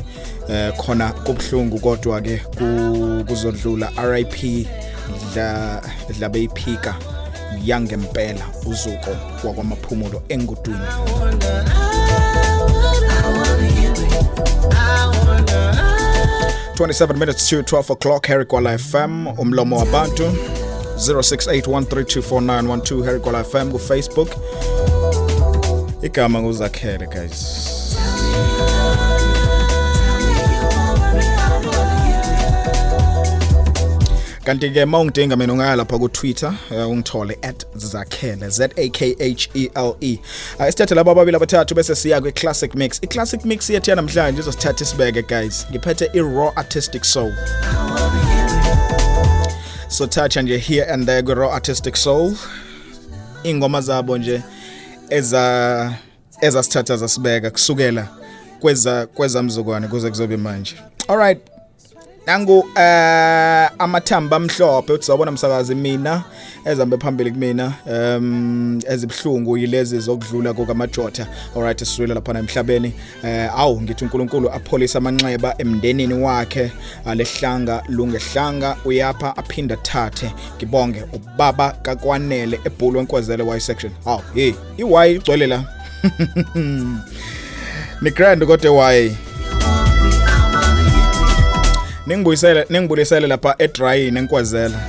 [0.50, 4.68] eh khona kubhlungu kodwa ke ku- kuzodlula RIP
[5.34, 5.82] dla
[6.20, 6.96] dla beyiphika
[7.66, 10.80] yangempela uzuko wakwamaphumulo engudwini.
[16.76, 20.24] 27 minutes to 12 o'clock Harry Kwala FM umlomo wabantu.
[20.96, 24.30] 0681324912 herikwala FM kufacebook
[26.02, 27.66] igama nguzakhele guys
[34.46, 40.20] kanti-ke uma ungidinga mina ungaya lapha kutwitter uh, ungithole at zakhele z-a-k-h-e-l-e
[40.56, 43.00] uh, ah, sithathe laba ababili abathathu bese siya kwi-classic mix.
[43.04, 45.66] I-classic mix yethu yanamhlanje izosithatha isibeke guys.
[45.72, 47.34] Ngiphethe i-raw artistic soul.
[49.88, 52.34] Sothatha nje here and there kwi-raw artistic soul.
[53.44, 54.42] Iy'ngoma zabo nje
[56.42, 58.08] ezasithatha zasibeka kusukela
[59.14, 60.76] kwezamzukwane kuze kuzobe manje.
[61.08, 61.55] Alright
[62.26, 66.24] nangu eh amathamba amhlophe uthi sawubona msakazi mina
[66.66, 72.94] ezihambe phambili kumina um ezibhlungu yilezi zokudlula kukamajota alright siswile lapha emhlabeni.
[73.24, 76.72] Eh awu ngithi uNkulunkulu apholisa amanxeba emndenini wakhe.
[77.06, 83.92] Alehlanga lungehlanga uyapha aphinda thathe ngibonge ubaba kakwanele ebhulu wenkwezele y section.
[84.06, 85.64] Awu hey iwhy igcwele la.
[88.02, 89.18] Ni grand kodwa why
[92.08, 94.80] ningibuyisele ningibulisele lapha edrayini enkwazela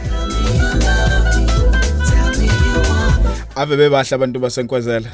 [3.57, 5.09] ave bebahle abantu basenkwazela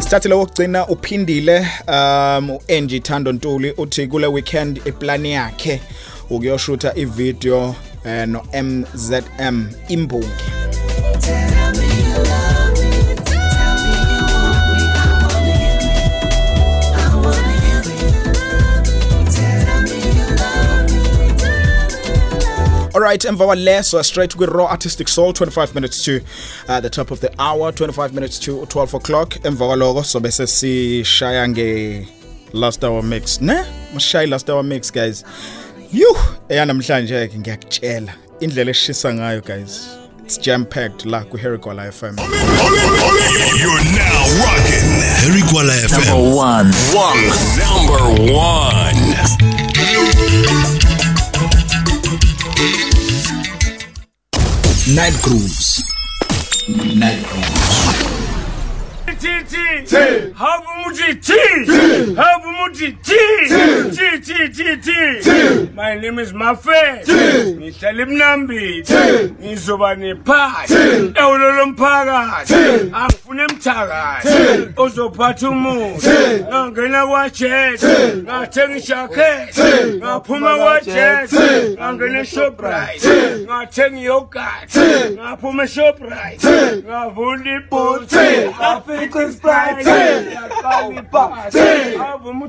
[0.00, 5.80] sithathile wokugcina uphindile um uNG Thando Ntuli uthi kule weekend iplan yakhe
[6.30, 10.28] ukuyoshutha ivideo eh, no MZM imbungi
[23.02, 26.20] Alright, emva kwaleso straight with raw artistic soul 25 minutes to
[26.68, 30.46] uh, the top of the hour 25 minutes to 12 o'clock emva kwaloko so bese
[30.46, 32.06] sishaya nge
[32.52, 33.64] last hour mix ne
[33.94, 35.24] mashayi last hour mix guys
[35.92, 36.16] yu
[36.48, 39.80] eyanamhlanje ke ngiyakutshela indlela eshisa ngayo guys
[40.24, 42.16] it's jam packed la ku Harry Kwala FM
[43.58, 46.06] You're now rocking Harry Kwala FM.
[46.06, 46.72] number one.
[46.94, 47.30] One.
[47.58, 48.02] Number
[48.32, 48.96] one.
[54.94, 55.82] Night Grooves.
[56.68, 57.51] Night Grooves.
[59.22, 60.32] T T.
[60.32, 61.32] Have muti T.
[62.16, 63.08] Have muti T.
[63.94, 64.18] T.
[64.18, 67.04] T T T My name is Mafe.
[67.56, 68.84] Ngihlala eMnambi
[69.40, 70.74] ngizoba nephathi
[71.14, 76.10] ewolo lomphakathi angifuna emthakathi ozophatha umuntu.
[76.48, 77.82] Ngangena kwajet.
[78.24, 81.32] Ngathenga ijakhethi ngaphuma kwajet.
[81.78, 83.46] ngangena eShoprite.
[83.46, 84.76] Ngathenga iyogurt
[85.12, 86.82] ngaphuma eShoprite.
[86.82, 88.48] Ngavula ibhuthi
[89.12, 89.90] ngafica isprite
[90.34, 91.60] yaqala ibhasi
[92.12, 92.46] avuma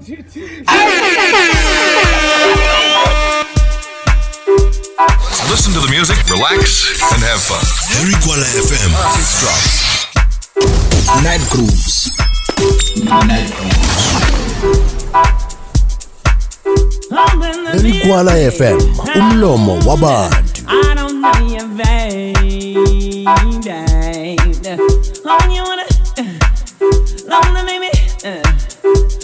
[5.50, 7.64] Listen to the music, relax, and have fun.
[7.94, 8.92] Harry Kwala FM.
[11.24, 12.12] Night Grooves.
[13.06, 13.52] Night
[17.72, 18.78] Harry Kwala FM.
[19.16, 20.62] Umlomo wabantu.
[20.68, 23.26] I don't know you, baby.
[27.34, 27.90] Only make me,
[28.26, 28.44] uh,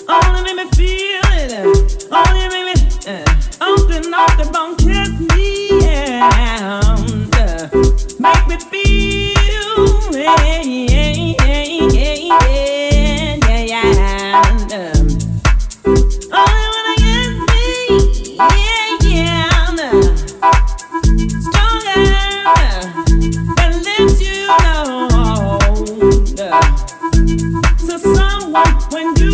[0.09, 1.51] only make me feel it.
[1.53, 2.73] Uh, only make me,
[3.07, 3.23] uh,
[3.61, 5.47] open up the bone, kiss me.
[6.21, 7.69] Uh,
[8.19, 9.75] make me feel,
[11.93, 12.78] yeah,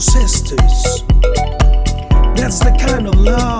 [0.00, 1.04] sisters.
[2.36, 3.59] That's the kind of love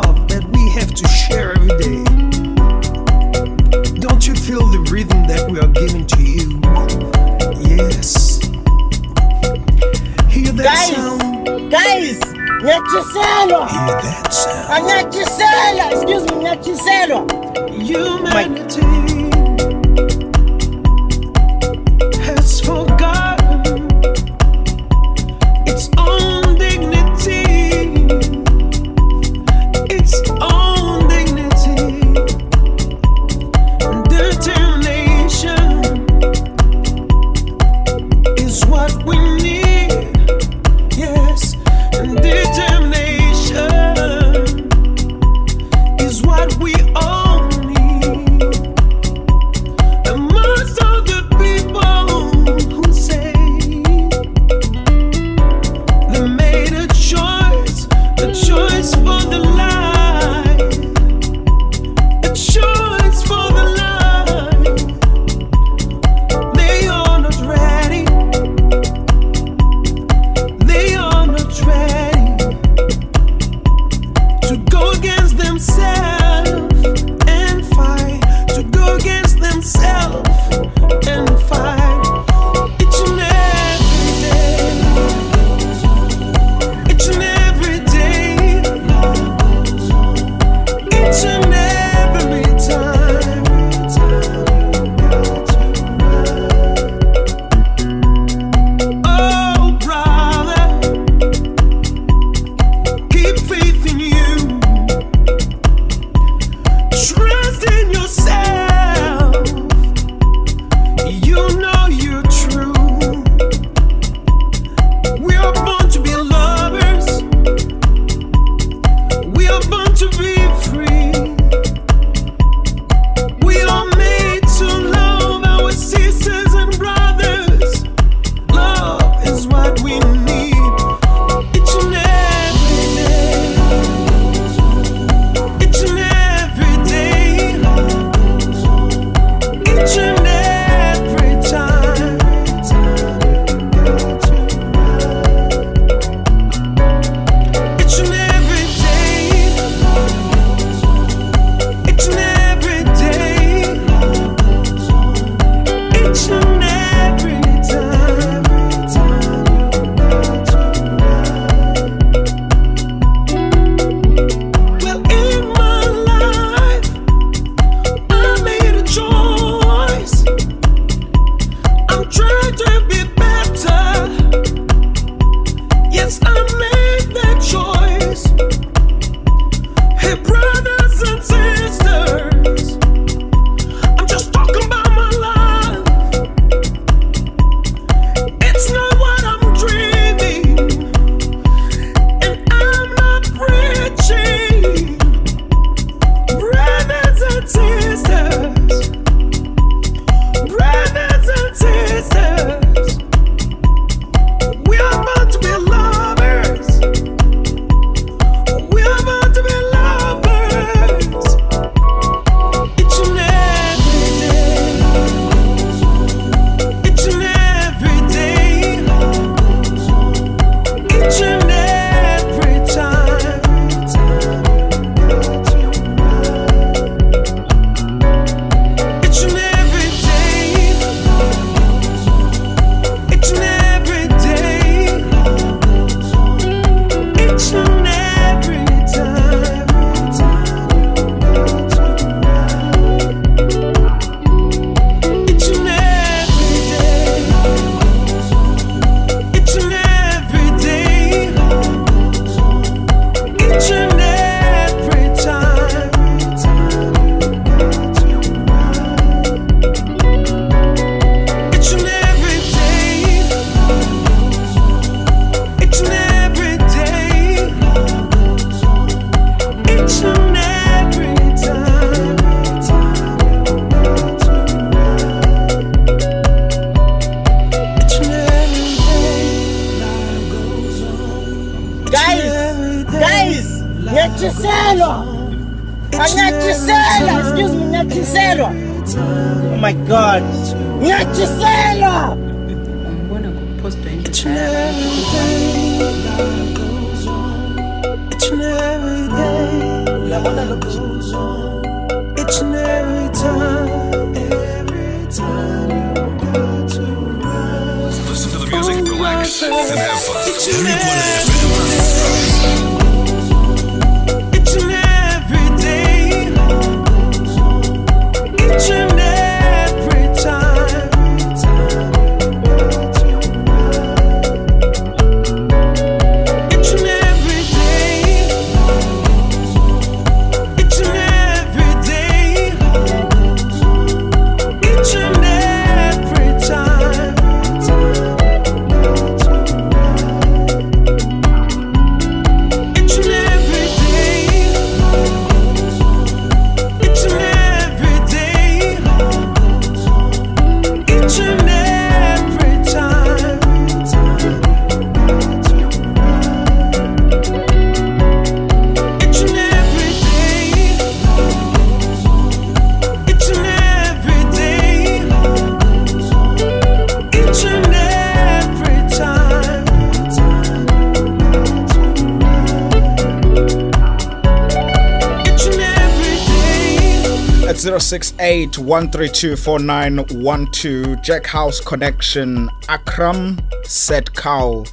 [378.71, 384.65] 068 132 4912, Jack House Connection, Akram Set Cow.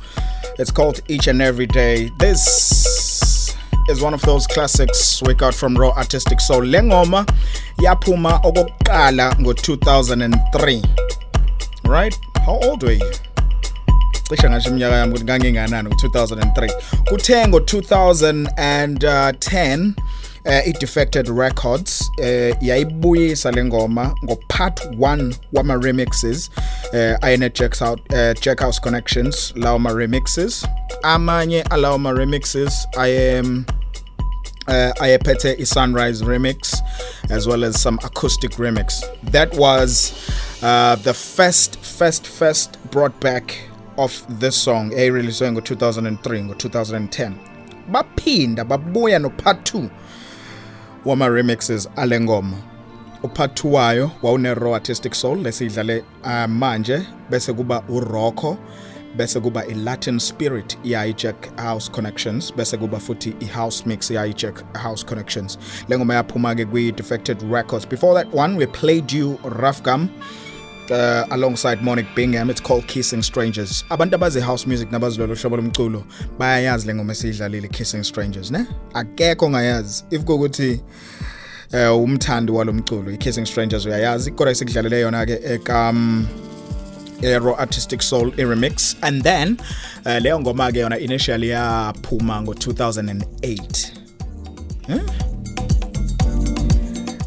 [0.59, 2.11] It's called Each and Every Day.
[2.19, 3.55] This
[3.89, 6.61] is one of those classics we got from Raw Artistic Soul.
[6.61, 7.25] Lengoma
[7.79, 10.85] Yapuma okokuqala ngo-2003.
[11.85, 12.15] Right?
[12.45, 13.11] How old were you?
[14.29, 16.71] cishe ngasho iminyaka yami ukuthi nganginganani ngo-2003
[17.09, 19.93] kuthe ngo-2010
[20.45, 26.49] uh, i-defected records uh, yayibuyisa le ngoma ngo-part 1 wama-remixes.
[26.93, 30.65] Eh, ayene Jack's eh, Connections lawo ma-remixes.
[31.03, 36.77] Amanye alawo ma-remixes aye uh, ayephethe i-sunrise remix
[37.29, 39.03] as well as some acoustic remix.
[39.31, 40.13] That was
[40.61, 43.57] uh, the first first first brought back
[43.97, 47.33] of this song eyireleaswe ngo-2003 ngo-2010
[47.91, 49.89] baphinda babuya no-part 2
[51.07, 52.57] wama-remixes ale ngoma.
[53.23, 58.57] Upart 2 wayo wawune-raw artistic soul lesiyidlale uh, manje bese kuba urocco
[59.15, 65.57] bese kuba i-latin spirit iya-jack house connections bese kuba futhi i-house mix iya-jack house connections.
[65.87, 67.85] Le ngoma yaphuma-ke kwi-defected records.
[67.85, 70.09] Before that one we played you rough gum
[70.91, 73.83] uh, alongside Monique Bingham it's called Kissing Strangers.
[73.89, 76.03] Abantu abazi house music nabazilolo hlobo lomculo
[76.37, 78.65] bayayazi le ngoma esiyidlalile Kissing Strangers ne?
[78.93, 80.81] Akekho ongayazi if kokuthi
[81.73, 86.27] eh umthandi walomculo i-Kissing Strangers uyayazi kodwa sikudlalele yona ke eka um,
[87.23, 89.57] Aero Artistic Soul i remix and then
[90.05, 93.91] uh, leyo ngoma ke yona initially yaphuma ngo-2008
[94.87, 95.26] huh?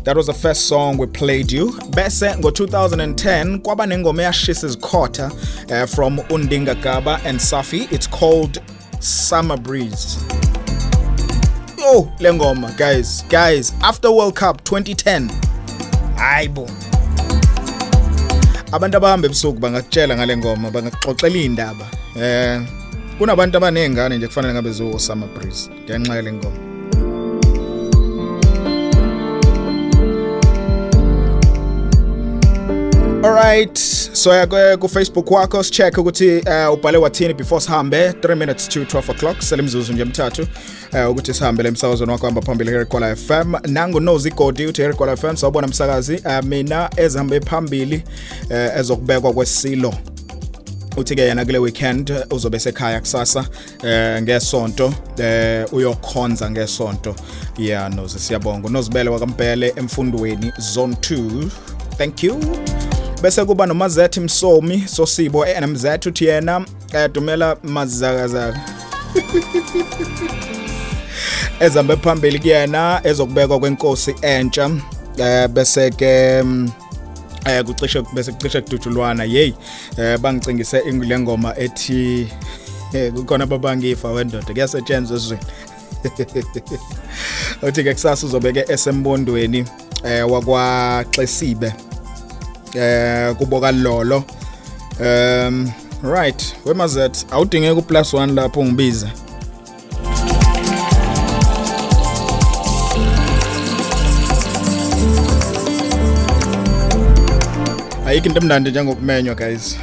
[0.05, 1.73] That was the first song we played you.
[1.91, 5.31] Bese ngo-2010 kwaba nengoma eyashisa izikhotha
[5.69, 7.93] uh, from Undinga Gaba and Safi.
[7.93, 8.59] It's called
[9.01, 10.17] Summer Breeze.
[11.83, 15.29] Oh, le ngoma guys, guys, after World Cup 2010.
[16.17, 16.71] Hayibo.
[18.73, 21.87] Abantu abahamba ebusuku bangakutshela ngale ngoma, bangakuxoxela indaba.
[22.17, 22.61] Eh
[23.19, 25.71] kunabantu abanengane nje kufanele ngabe zo Summer Breeze.
[25.85, 26.70] Ngenxa yale ngoma.
[33.23, 33.79] Alright,
[34.13, 38.11] soya kufacebook wakho sicheck ukuthi uh, ubhale wathini before sihambe.
[38.11, 39.41] 3 minutes to 12 o'clock.
[39.43, 40.47] Selimzuzu nje mthathu.
[40.93, 45.17] Uh, ukuthi sihambe lemsakazweni wakho hamba phambili here kwala FM nangunozi igodi Godi uthi here
[45.17, 46.15] FM sawubona msakazi.
[46.15, 48.05] Uh, mina ezihambe phambili
[48.51, 49.95] uh, ezokubekwa kwesilo.
[50.97, 53.45] Uthi ke yena kule weekend uzobe sekhaya kusasa
[53.85, 54.95] eh ngesonto.
[55.19, 57.15] Eh uyokhonza ngesonto.
[57.59, 58.69] Yeah nozi siyabonga.
[58.69, 61.49] Unozibele wakampele emfundweni zone 2
[61.99, 62.41] thank you
[63.23, 68.61] bese kuba nomazethi msomi sosibo eNMZ uthi yena edumela mazakazaka.
[71.61, 74.71] Ezambe phambili kuyena ezokubekwa kwenkosi entsha
[75.19, 76.45] eh bese ke
[77.45, 79.53] eh kucishe bese kucishe kudutshulwana hey
[79.99, 82.29] eh bangicingise le ngoma ethi
[82.93, 85.43] eh kukhona babangifa wendoda kuyasetshenzwa ezweni.
[87.63, 89.65] Uthi ke kusasa uzobeke esembondweni
[90.05, 91.73] eh wakwaXesibe.
[92.75, 94.25] eh kubo kalolo.
[95.01, 95.73] Um
[96.03, 99.11] right wemazet awudingeka u plus 1 lapho ngibiza
[108.07, 109.77] ayikho into emnandi njengokumenywa guys.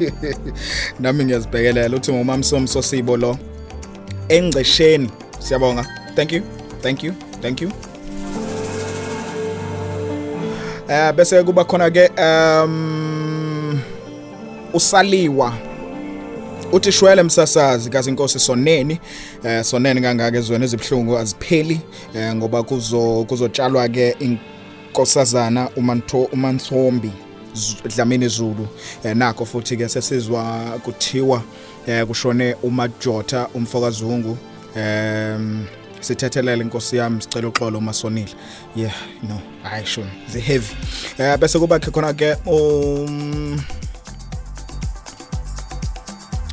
[1.00, 3.38] Nami ngiyazibhekelela uthi ngumamsomso sibo lo.
[4.28, 5.86] Engcesheni siyabonga.
[6.14, 6.42] Thank you
[6.82, 7.91] thank you thank you.
[10.92, 13.80] Eh bese kuba khona ke um
[14.74, 15.52] usaliwa.
[16.72, 19.00] Uthi shwele msasazi kazi inkosi soneni.
[19.44, 21.80] Eh soneni kangaka ezweni ezibhlungu azipheli
[22.14, 27.10] eh ngoba kuzo kuzotshalwa ke inkosazana umantho umanthombi
[27.54, 28.68] Z- Dlamini Zulu.
[29.04, 30.44] Eh nakho futhi ke sesizwa
[30.84, 31.42] kuthiwa
[31.86, 34.36] eh kushone uMajota umfokazungu
[34.76, 35.64] em
[36.02, 38.34] sithethelele inkosi yami sicela uxolo umasonile.
[38.76, 40.74] Yeah no hayi shona ze heavy.
[41.18, 43.62] Eh bese kuba ke khona ke um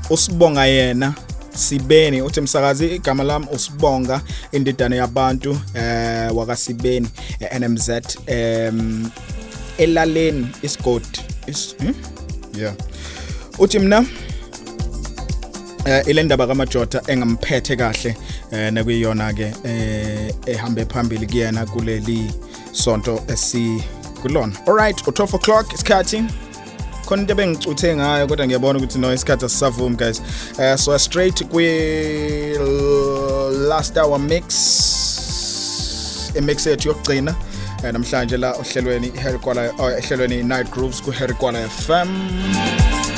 [0.09, 1.13] usibonga yena
[1.59, 4.21] Sibeni uthi msakazi igama lami usibonga
[4.51, 7.09] indidane yabantu eh wakasibeni
[7.59, 7.89] NMZ
[8.27, 9.09] em
[9.77, 11.93] elaleni isigodi is hmm?
[12.57, 12.73] yeah.
[13.57, 14.05] Uthi mina
[15.89, 18.17] eh ile ndaba kaMajota engamphethe kahle
[18.51, 22.31] eh nekuyiyona ke eh ehambe phambili kuyena kuleli
[22.71, 23.83] sonto esi
[24.21, 24.53] kulona.
[24.67, 26.23] Alright u12 o'clock isikhathi.
[27.05, 30.21] Khona into bengicuthe ngayo kodwa ngiyabona ukuthi no isikhathi asisavumi guys.
[30.59, 31.67] Uh, so straight kwi
[33.67, 34.45] last hour mix
[36.35, 37.35] emix yethu yokugcina.
[37.83, 43.08] Eh, namhlanje la ohlelweni Harry Kwala oh, ehlelweni Night Grooves ku Harry Kwala FM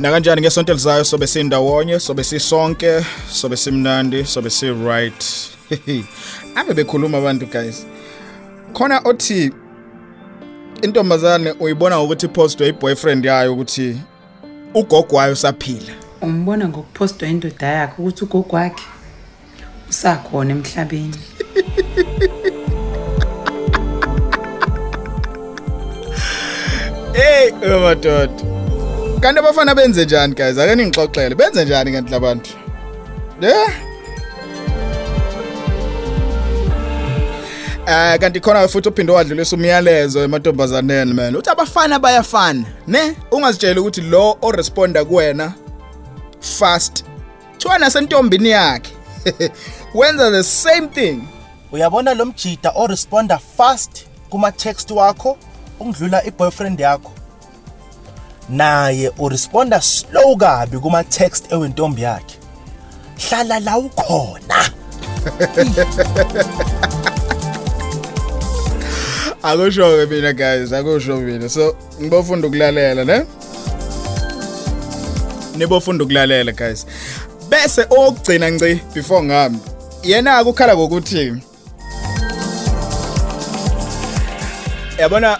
[0.00, 1.04] nakanjani ngesonto elizayo?
[1.04, 5.24] Sobe sindawonye sobe sisonke sobe simnandi sobe si right
[6.54, 7.86] ave bekhuluma abantu guys.
[8.72, 9.52] Khona othi
[10.82, 13.96] intombazane uyibona ukuthi ipost boyfriend yayo ukuthi
[14.74, 15.92] ugogo wayo saphila
[16.22, 18.84] umbona ngokupostwa indoda yakhe ukuthi ugogo wakhe
[19.88, 21.18] usakhona emhlabeni.
[27.14, 28.57] Hey oh madoda
[29.20, 30.58] kanti abafana benze njani guys?
[30.58, 31.34] Ake ningixoxele.
[31.34, 32.50] Benze njani kanti labantu
[33.40, 33.72] yeah
[37.90, 41.36] Eh kanti khona futhi uphinde wadlulisa umyalezo emantombazaneni man.
[41.36, 43.16] Uthi abafana bayafana ne?
[43.30, 45.52] Ungazitshela ukuthi lo o responda kuwena
[46.40, 47.04] fast
[47.58, 48.92] thwana sentombini yakhe
[49.94, 51.22] wenza the same thing.
[51.72, 55.38] Uyabona lo mjida oresponda fast kuma text wakho
[55.80, 57.12] ungidlula iboyfriend yakho?
[58.48, 62.38] Naye uresponda slow kabi kuma text ewentombi yakhe.
[63.18, 64.70] Hlala la ukhona.
[69.42, 71.48] Akusho ke mina guys akusho mina.
[71.48, 73.24] So ngibofunda ukulalela ne?
[75.56, 76.86] Nibofunda ukulalela guys.
[77.48, 79.58] Bese okugcina nci before ngami
[80.02, 81.34] yena ukukhala ngokuthi
[84.98, 85.38] yabona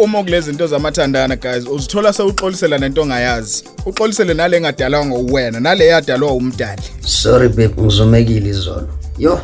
[0.00, 3.64] uma kulezi zinto zamathandana guys uzithola sewuxolisela nento ongayazi.
[3.86, 6.82] Uxolisele nale engadalwa ngowena nale yadalwa umdali.
[7.00, 8.88] Sorry babe ngizomekile izolo.
[9.18, 9.40] Yo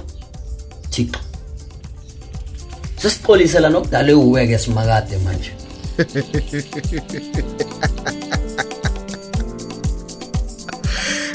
[0.90, 1.20] thixo.
[3.02, 5.52] Sesixolisela nokudala ewuweke simakade manje.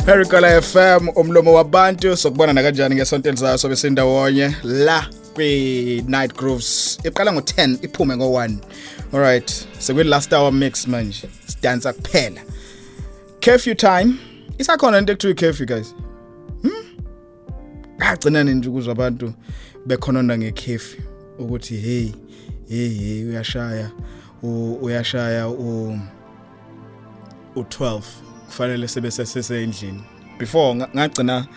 [0.05, 6.35] Harry Kola FM umlomo wabantu sokubona na kanjani ngesonto elizayo sobe sindawonye la kwi Night
[6.37, 6.99] Grooves.
[7.03, 8.17] Iqala ngo10 iphume
[9.11, 11.29] ngo1 alright sekwi last hour mix manje.
[11.47, 12.41] Sidansa kuphela.
[13.41, 14.19] Curfew time.
[14.57, 15.95] Isakhona into ekuthiwa curfew guys?
[16.61, 16.97] Hmm?
[17.99, 19.33] Agcina nje ukuzwa abantu
[19.85, 20.99] bekhononda ngecurfew
[21.39, 22.11] ukuthi hey
[22.69, 23.91] hey hey uyashaya
[24.43, 25.99] u- uyashaya u
[27.55, 28.01] u12
[28.47, 30.03] kufanele sebe sesendlini
[30.39, 31.47] before nga- ngagcina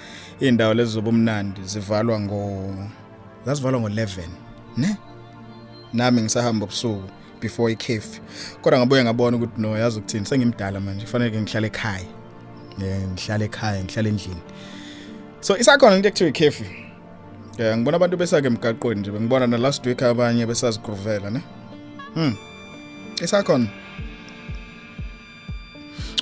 [0.40, 2.74] indawo lezi zobumnandi zivalwa ngo
[3.47, 4.20] zazivalwa ngo11
[4.76, 4.97] ne?
[5.93, 7.02] Nami ngisahamba ubusuku
[7.45, 8.21] before ikhefu
[8.62, 12.07] kodwa ngabuye ngabona ukuthi no yazi ukuthini sengimdala manje kufanele ngihlale ekhaya.
[12.79, 14.43] Yeah ngihlale ekhaya ngihlale endlini.
[15.41, 16.65] So isakhona into ekuthiwa ikhefu
[17.59, 21.41] yeah ngibona abantu besake emgaqweni nje bengibona na last week abanye besazigruvela ne?
[22.15, 22.37] Hmm
[23.23, 23.69] isakhona.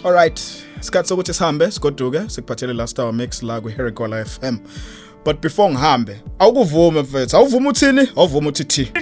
[0.05, 0.41] All right
[0.81, 4.59] isikhathi sokuthi sihambe sigoduke sikuphathele last hour mix la kwi-herigola f FM.
[5.25, 7.37] but before ngihambe awukuvume mfethu.
[7.37, 8.09] Awuvume uthini?
[8.17, 8.93] Awuvume uthi thi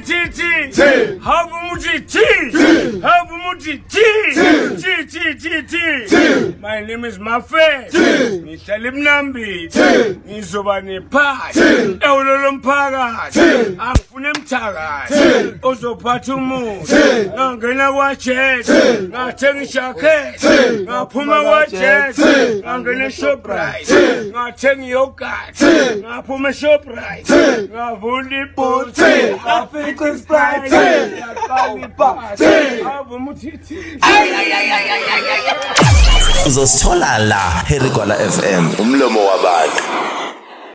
[6.60, 7.88] my name is mafe.
[8.42, 9.70] Ngihlala emnambili
[10.28, 11.60] ngizoba nephasi
[12.00, 13.40] ewulolo mphakathi
[13.78, 15.14] angifuna emthakathi.
[15.62, 16.94] Ozophatha umuzi
[17.34, 23.94] ngangena kwajethi ngathenga ijakhethi ngaphuma kwajethi ngangena eshoprite.
[24.30, 25.64] Ngathenga iyogathi
[26.10, 29.12] Ngaphuma eShoprite Ngavula ibhoti
[29.44, 30.82] Ngafica isprite
[31.22, 32.44] Yaqala ibhati
[32.98, 33.52] Avuma uthi
[36.46, 39.82] uzosithola la herigwala fm umlomo wabantu.